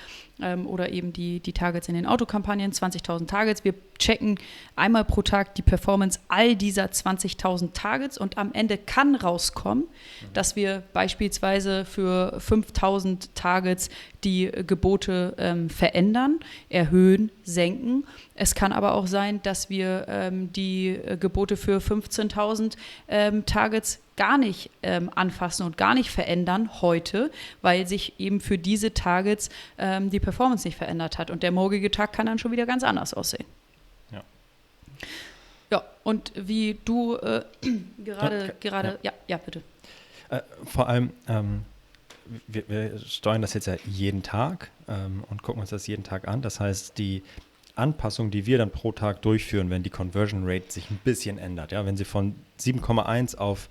ähm, 0.42 0.66
oder 0.66 0.90
eben 0.90 1.12
die, 1.12 1.40
die 1.40 1.52
Targets 1.52 1.88
in 1.88 1.94
den 1.94 2.06
Autokampagnen, 2.06 2.72
20.000 2.72 3.26
Targets. 3.26 3.64
Wir 3.64 3.74
checken 3.98 4.38
einmal 4.76 5.04
pro 5.04 5.22
Tag 5.22 5.54
die 5.54 5.62
Performance 5.62 6.18
all 6.28 6.56
dieser 6.56 6.86
20.000 6.86 7.72
Targets 7.72 8.18
und 8.18 8.38
am 8.38 8.52
Ende 8.52 8.78
kann 8.78 9.14
rauskommen, 9.14 9.84
mhm. 9.84 10.32
dass 10.32 10.56
wir 10.56 10.82
beispielsweise 10.92 11.84
für 11.84 12.38
5.000 12.38 13.28
Targets 13.34 13.90
die 14.24 14.50
Gebote 14.66 15.34
ähm, 15.38 15.70
verändern, 15.70 16.40
erhöhen, 16.68 17.30
senken. 17.42 18.06
Es 18.34 18.54
kann 18.54 18.72
aber 18.72 18.94
auch 18.94 19.06
sein, 19.06 19.40
dass 19.42 19.70
wir 19.70 20.06
ähm, 20.08 20.52
die 20.52 20.88
äh, 20.88 21.16
Gebote 21.16 21.56
für 21.56 21.78
15.000 21.78 22.76
ähm, 23.08 23.46
Targets 23.46 24.00
gar 24.20 24.36
nicht 24.36 24.68
ähm, 24.82 25.10
anfassen 25.14 25.64
und 25.64 25.78
gar 25.78 25.94
nicht 25.94 26.10
verändern 26.10 26.82
heute, 26.82 27.30
weil 27.62 27.86
sich 27.86 28.20
eben 28.20 28.42
für 28.42 28.58
diese 28.58 28.92
Targets 28.92 29.48
ähm, 29.78 30.10
die 30.10 30.20
Performance 30.20 30.68
nicht 30.68 30.76
verändert 30.76 31.16
hat. 31.16 31.30
Und 31.30 31.42
der 31.42 31.52
morgige 31.52 31.90
Tag 31.90 32.12
kann 32.12 32.26
dann 32.26 32.38
schon 32.38 32.52
wieder 32.52 32.66
ganz 32.66 32.84
anders 32.84 33.14
aussehen. 33.14 33.46
Ja. 34.12 34.22
Ja, 35.70 35.84
und 36.04 36.32
wie 36.36 36.78
du 36.84 37.16
äh, 37.16 37.44
gerade, 38.04 38.44
okay. 38.44 38.52
gerade, 38.60 38.88
ja. 39.02 39.10
ja, 39.10 39.12
ja, 39.26 39.36
bitte. 39.38 39.62
Äh, 40.28 40.42
vor 40.66 40.86
allem, 40.86 41.14
ähm, 41.26 41.62
wir, 42.46 42.68
wir, 42.68 42.98
steuern 42.98 43.40
das 43.40 43.54
jetzt 43.54 43.68
ja 43.68 43.76
jeden 43.86 44.22
Tag 44.22 44.70
ähm, 44.86 45.24
und 45.30 45.42
gucken 45.42 45.62
uns 45.62 45.70
das 45.70 45.86
jeden 45.86 46.04
Tag 46.04 46.28
an. 46.28 46.42
Das 46.42 46.60
heißt, 46.60 46.98
die 46.98 47.22
Anpassung, 47.74 48.30
die 48.30 48.44
wir 48.44 48.58
dann 48.58 48.70
pro 48.70 48.92
Tag 48.92 49.22
durchführen, 49.22 49.70
wenn 49.70 49.82
die 49.82 49.88
Conversion 49.88 50.42
Rate 50.44 50.70
sich 50.70 50.90
ein 50.90 51.00
bisschen 51.02 51.38
ändert, 51.38 51.72
ja, 51.72 51.86
wenn 51.86 51.96
sie 51.96 52.04
von 52.04 52.34
7,1 52.60 53.38
auf 53.38 53.70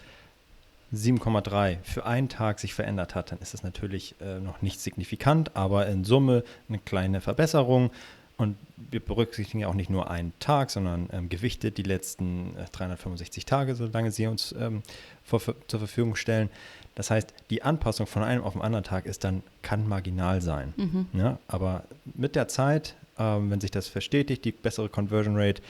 7,3 0.93 1.77
für 1.83 2.05
einen 2.05 2.29
Tag 2.29 2.59
sich 2.59 2.73
verändert 2.73 3.15
hat, 3.15 3.31
dann 3.31 3.39
ist 3.39 3.53
das 3.53 3.63
natürlich 3.63 4.15
äh, 4.21 4.39
noch 4.39 4.61
nicht 4.61 4.79
signifikant, 4.79 5.55
aber 5.55 5.87
in 5.87 6.03
Summe 6.03 6.43
eine 6.67 6.79
kleine 6.79 7.21
Verbesserung. 7.21 7.91
Und 8.37 8.55
wir 8.89 9.01
berücksichtigen 9.01 9.59
ja 9.59 9.67
auch 9.67 9.73
nicht 9.73 9.89
nur 9.89 10.09
einen 10.09 10.31
Tag, 10.39 10.71
sondern 10.71 11.09
ähm, 11.11 11.27
gewichtet 11.27 11.77
die 11.77 11.83
letzten 11.83 12.55
äh, 12.57 12.65
365 12.71 13.45
Tage, 13.45 13.75
solange 13.75 14.11
sie 14.11 14.27
uns 14.27 14.55
ähm, 14.57 14.81
vor, 15.23 15.41
zur 15.67 15.79
Verfügung 15.79 16.15
stellen. 16.15 16.49
Das 16.95 17.11
heißt, 17.11 17.33
die 17.49 17.63
Anpassung 17.63 18.07
von 18.07 18.23
einem 18.23 18.43
auf 18.43 18.53
den 18.53 18.61
anderen 18.61 18.85
Tag 18.85 19.05
ist 19.05 19.25
dann, 19.25 19.43
kann 19.61 19.87
marginal 19.87 20.41
sein. 20.41 20.73
Mhm. 20.77 21.07
Ja, 21.13 21.37
aber 21.47 21.83
mit 22.05 22.35
der 22.37 22.47
Zeit, 22.47 22.95
ähm, 23.17 23.51
wenn 23.51 23.59
sich 23.59 23.71
das 23.71 23.89
verstetigt, 23.89 24.45
die 24.45 24.53
bessere 24.53 24.87
Conversion 24.87 25.35
Rate, 25.37 25.61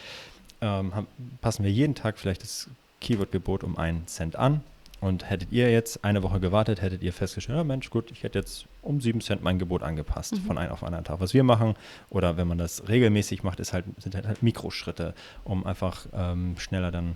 ähm, 0.62 0.93
haben, 0.93 1.08
passen 1.41 1.63
wir 1.63 1.71
jeden 1.71 1.95
Tag 1.95 2.19
vielleicht 2.19 2.43
das 2.43 2.69
Keyword-Gebot 3.01 3.63
um 3.63 3.77
einen 3.77 4.05
Cent 4.08 4.36
an 4.36 4.62
und 5.01 5.29
hättet 5.29 5.51
ihr 5.51 5.71
jetzt 5.71 6.03
eine 6.03 6.23
Woche 6.23 6.39
gewartet, 6.39 6.81
hättet 6.81 7.03
ihr 7.03 7.13
festgestellt, 7.13 7.57
ja 7.57 7.63
Mensch, 7.63 7.89
gut, 7.89 8.12
ich 8.12 8.23
hätte 8.23 8.39
jetzt 8.39 8.65
um 8.81 8.99
sieben 8.99 9.21
Cent 9.21 9.43
mein 9.43 9.59
Gebot 9.59 9.83
angepasst 9.83 10.33
mhm. 10.33 10.41
von 10.41 10.57
einem 10.57 10.71
auf 10.71 10.83
anderen 10.83 11.05
Tag. 11.05 11.19
Was 11.19 11.33
wir 11.33 11.43
machen, 11.43 11.75
oder 12.09 12.38
wenn 12.38 12.47
man 12.47 12.57
das 12.57 12.88
regelmäßig 12.88 13.43
macht, 13.43 13.59
ist 13.59 13.73
halt, 13.73 13.85
sind 13.97 14.15
halt, 14.15 14.27
halt 14.27 14.43
Mikroschritte, 14.43 15.13
um 15.43 15.65
einfach 15.65 16.05
ähm, 16.13 16.55
schneller 16.57 16.91
dann 16.91 17.15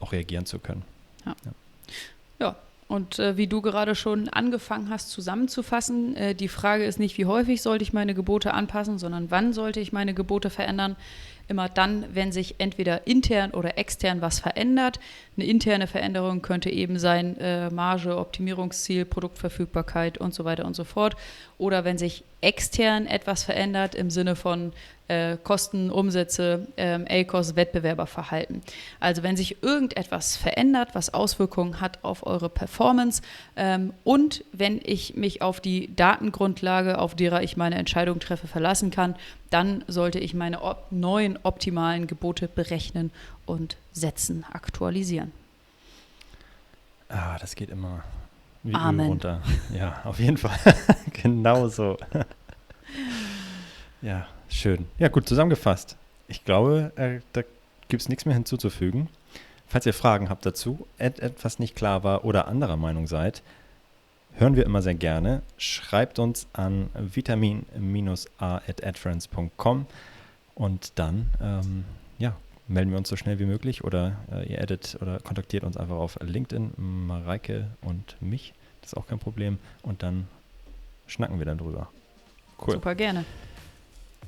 auch 0.00 0.12
reagieren 0.12 0.46
zu 0.46 0.58
können. 0.58 0.82
Ja. 1.24 1.36
ja. 1.44 1.52
ja. 2.40 2.56
Und 2.88 3.20
äh, 3.20 3.36
wie 3.36 3.46
du 3.46 3.62
gerade 3.62 3.94
schon 3.94 4.28
angefangen 4.28 4.90
hast 4.90 5.10
zusammenzufassen, 5.10 6.16
äh, 6.16 6.34
die 6.34 6.48
Frage 6.48 6.84
ist 6.84 6.98
nicht, 6.98 7.18
wie 7.18 7.26
häufig 7.26 7.62
sollte 7.62 7.84
ich 7.84 7.92
meine 7.92 8.14
Gebote 8.14 8.52
anpassen, 8.52 8.98
sondern 8.98 9.30
wann 9.30 9.52
sollte 9.52 9.78
ich 9.78 9.92
meine 9.92 10.12
Gebote 10.12 10.50
verändern 10.50 10.96
immer 11.50 11.68
dann, 11.68 12.06
wenn 12.14 12.32
sich 12.32 12.54
entweder 12.58 13.06
intern 13.06 13.50
oder 13.50 13.76
extern 13.76 14.22
was 14.22 14.40
verändert. 14.40 15.00
Eine 15.36 15.46
interne 15.46 15.86
Veränderung 15.86 16.40
könnte 16.40 16.70
eben 16.70 16.98
sein 16.98 17.36
äh, 17.38 17.68
Marge, 17.70 18.16
Optimierungsziel, 18.16 19.04
Produktverfügbarkeit 19.04 20.16
und 20.18 20.32
so 20.32 20.44
weiter 20.44 20.64
und 20.64 20.74
so 20.74 20.84
fort. 20.84 21.16
Oder 21.58 21.84
wenn 21.84 21.98
sich 21.98 22.24
extern 22.40 23.06
etwas 23.06 23.44
verändert 23.44 23.94
im 23.94 24.10
Sinne 24.10 24.36
von 24.36 24.72
äh, 25.10 25.36
Kosten, 25.42 25.90
Umsätze, 25.90 26.68
ähm, 26.76 27.04
ACOS, 27.08 27.56
Wettbewerberverhalten. 27.56 28.62
Also 29.00 29.24
wenn 29.24 29.36
sich 29.36 29.62
irgendetwas 29.62 30.36
verändert, 30.36 30.90
was 30.92 31.12
Auswirkungen 31.12 31.80
hat 31.80 31.98
auf 32.02 32.24
eure 32.24 32.48
Performance 32.48 33.20
ähm, 33.56 33.92
und 34.04 34.44
wenn 34.52 34.80
ich 34.84 35.16
mich 35.16 35.42
auf 35.42 35.60
die 35.60 35.94
Datengrundlage, 35.96 36.98
auf 36.98 37.16
derer 37.16 37.42
ich 37.42 37.56
meine 37.56 37.74
Entscheidung 37.74 38.20
treffe, 38.20 38.46
verlassen 38.46 38.92
kann, 38.92 39.16
dann 39.50 39.84
sollte 39.88 40.20
ich 40.20 40.32
meine 40.32 40.62
op 40.62 40.86
neuen 40.90 41.38
optimalen 41.42 42.06
Gebote 42.06 42.46
berechnen 42.46 43.10
und 43.46 43.76
setzen, 43.92 44.44
aktualisieren. 44.52 45.32
Ah, 47.08 47.36
das 47.40 47.56
geht 47.56 47.70
immer 47.70 48.04
wie 48.62 48.74
Amen. 48.74 49.00
Öl 49.00 49.08
runter. 49.08 49.42
Ja, 49.76 50.02
auf 50.04 50.20
jeden 50.20 50.36
Fall. 50.36 50.56
genau 51.22 51.66
so. 51.66 51.96
ja, 54.02 54.28
schön. 54.50 54.86
Ja, 54.98 55.08
gut 55.08 55.28
zusammengefasst. 55.28 55.96
Ich 56.28 56.44
glaube, 56.44 56.92
äh, 56.96 57.20
da 57.32 57.42
gibt 57.88 58.02
es 58.02 58.08
nichts 58.08 58.24
mehr 58.24 58.34
hinzuzufügen. 58.34 59.08
Falls 59.66 59.84
ihr 59.86 59.94
Fragen 59.94 60.30
habt 60.30 60.46
dazu, 60.46 60.86
et 60.98 61.18
etwas 61.20 61.58
nicht 61.58 61.76
klar 61.76 62.02
war 62.02 62.24
oder 62.24 62.48
anderer 62.48 62.76
Meinung 62.76 63.06
seid, 63.06 63.42
hören 64.34 64.56
wir 64.56 64.64
immer 64.64 64.80
sehr 64.82 64.94
gerne. 64.94 65.42
Schreibt 65.58 66.18
uns 66.18 66.46
an 66.52 66.88
vitamin-a.adference.com 66.94 69.86
und 70.54 70.98
dann 70.98 71.30
ähm, 71.40 71.84
ja, 72.18 72.36
melden 72.68 72.90
wir 72.90 72.98
uns 72.98 73.08
so 73.08 73.16
schnell 73.16 73.38
wie 73.38 73.44
möglich 73.44 73.84
oder 73.84 74.16
äh, 74.32 74.50
ihr 74.50 74.60
edit 74.60 74.98
oder 75.00 75.20
kontaktiert 75.20 75.64
uns 75.64 75.76
einfach 75.76 75.96
auf 75.96 76.18
LinkedIn, 76.20 76.72
Mareike 76.76 77.66
und 77.82 78.16
mich. 78.20 78.54
Das 78.80 78.92
ist 78.92 78.96
auch 78.96 79.06
kein 79.06 79.18
Problem. 79.18 79.58
Und 79.82 80.02
dann 80.02 80.26
schnacken 81.06 81.38
wir 81.38 81.46
dann 81.46 81.58
drüber. 81.58 81.90
Cool. 82.60 82.74
Super 82.74 82.94
gerne. 82.94 83.24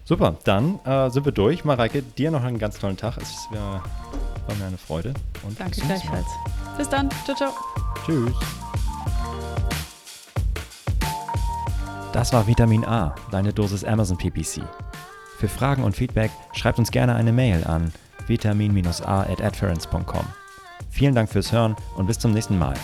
Super, 0.05 0.37
dann 0.45 0.81
äh, 0.85 1.11
sind 1.11 1.25
wir 1.25 1.33
durch. 1.33 1.65
Mareike, 1.65 2.03
dir 2.03 2.31
noch 2.31 2.43
einen 2.43 2.59
ganz 2.59 2.79
tollen 2.79 2.97
Tag. 2.97 3.17
Es 3.19 3.49
wär, 3.51 3.61
war 3.61 4.55
mir 4.59 4.67
eine 4.67 4.79
Freude. 4.79 5.15
Und 5.43 5.59
Danke 5.59 5.81
gleichfalls. 5.81 6.27
Bis 6.77 6.89
dann. 6.89 7.09
Ciao, 7.25 7.37
ciao. 7.37 7.53
Tschüss. 8.05 8.35
Das 12.13 12.33
war 12.33 12.47
Vitamin 12.47 12.85
A, 12.85 13.15
deine 13.31 13.53
Dosis 13.53 13.85
Amazon 13.85 14.19
PPC. 14.19 14.63
Für 15.39 15.49
Fragen 15.49 15.83
und 15.83 15.97
Feedback 15.97 16.31
schreibt 16.53 16.79
uns 16.79 16.91
gerne 16.91 17.15
eine 17.15 17.33
Mail 17.33 17.65
an 17.65 17.93
vitamin-a 18.27 19.23
at 19.23 19.63
Vielen 20.91 21.15
Dank 21.15 21.31
fürs 21.31 21.53
Hören 21.53 21.75
und 21.97 22.07
bis 22.07 22.19
zum 22.19 22.33
nächsten 22.33 22.59
Mal. 22.59 22.75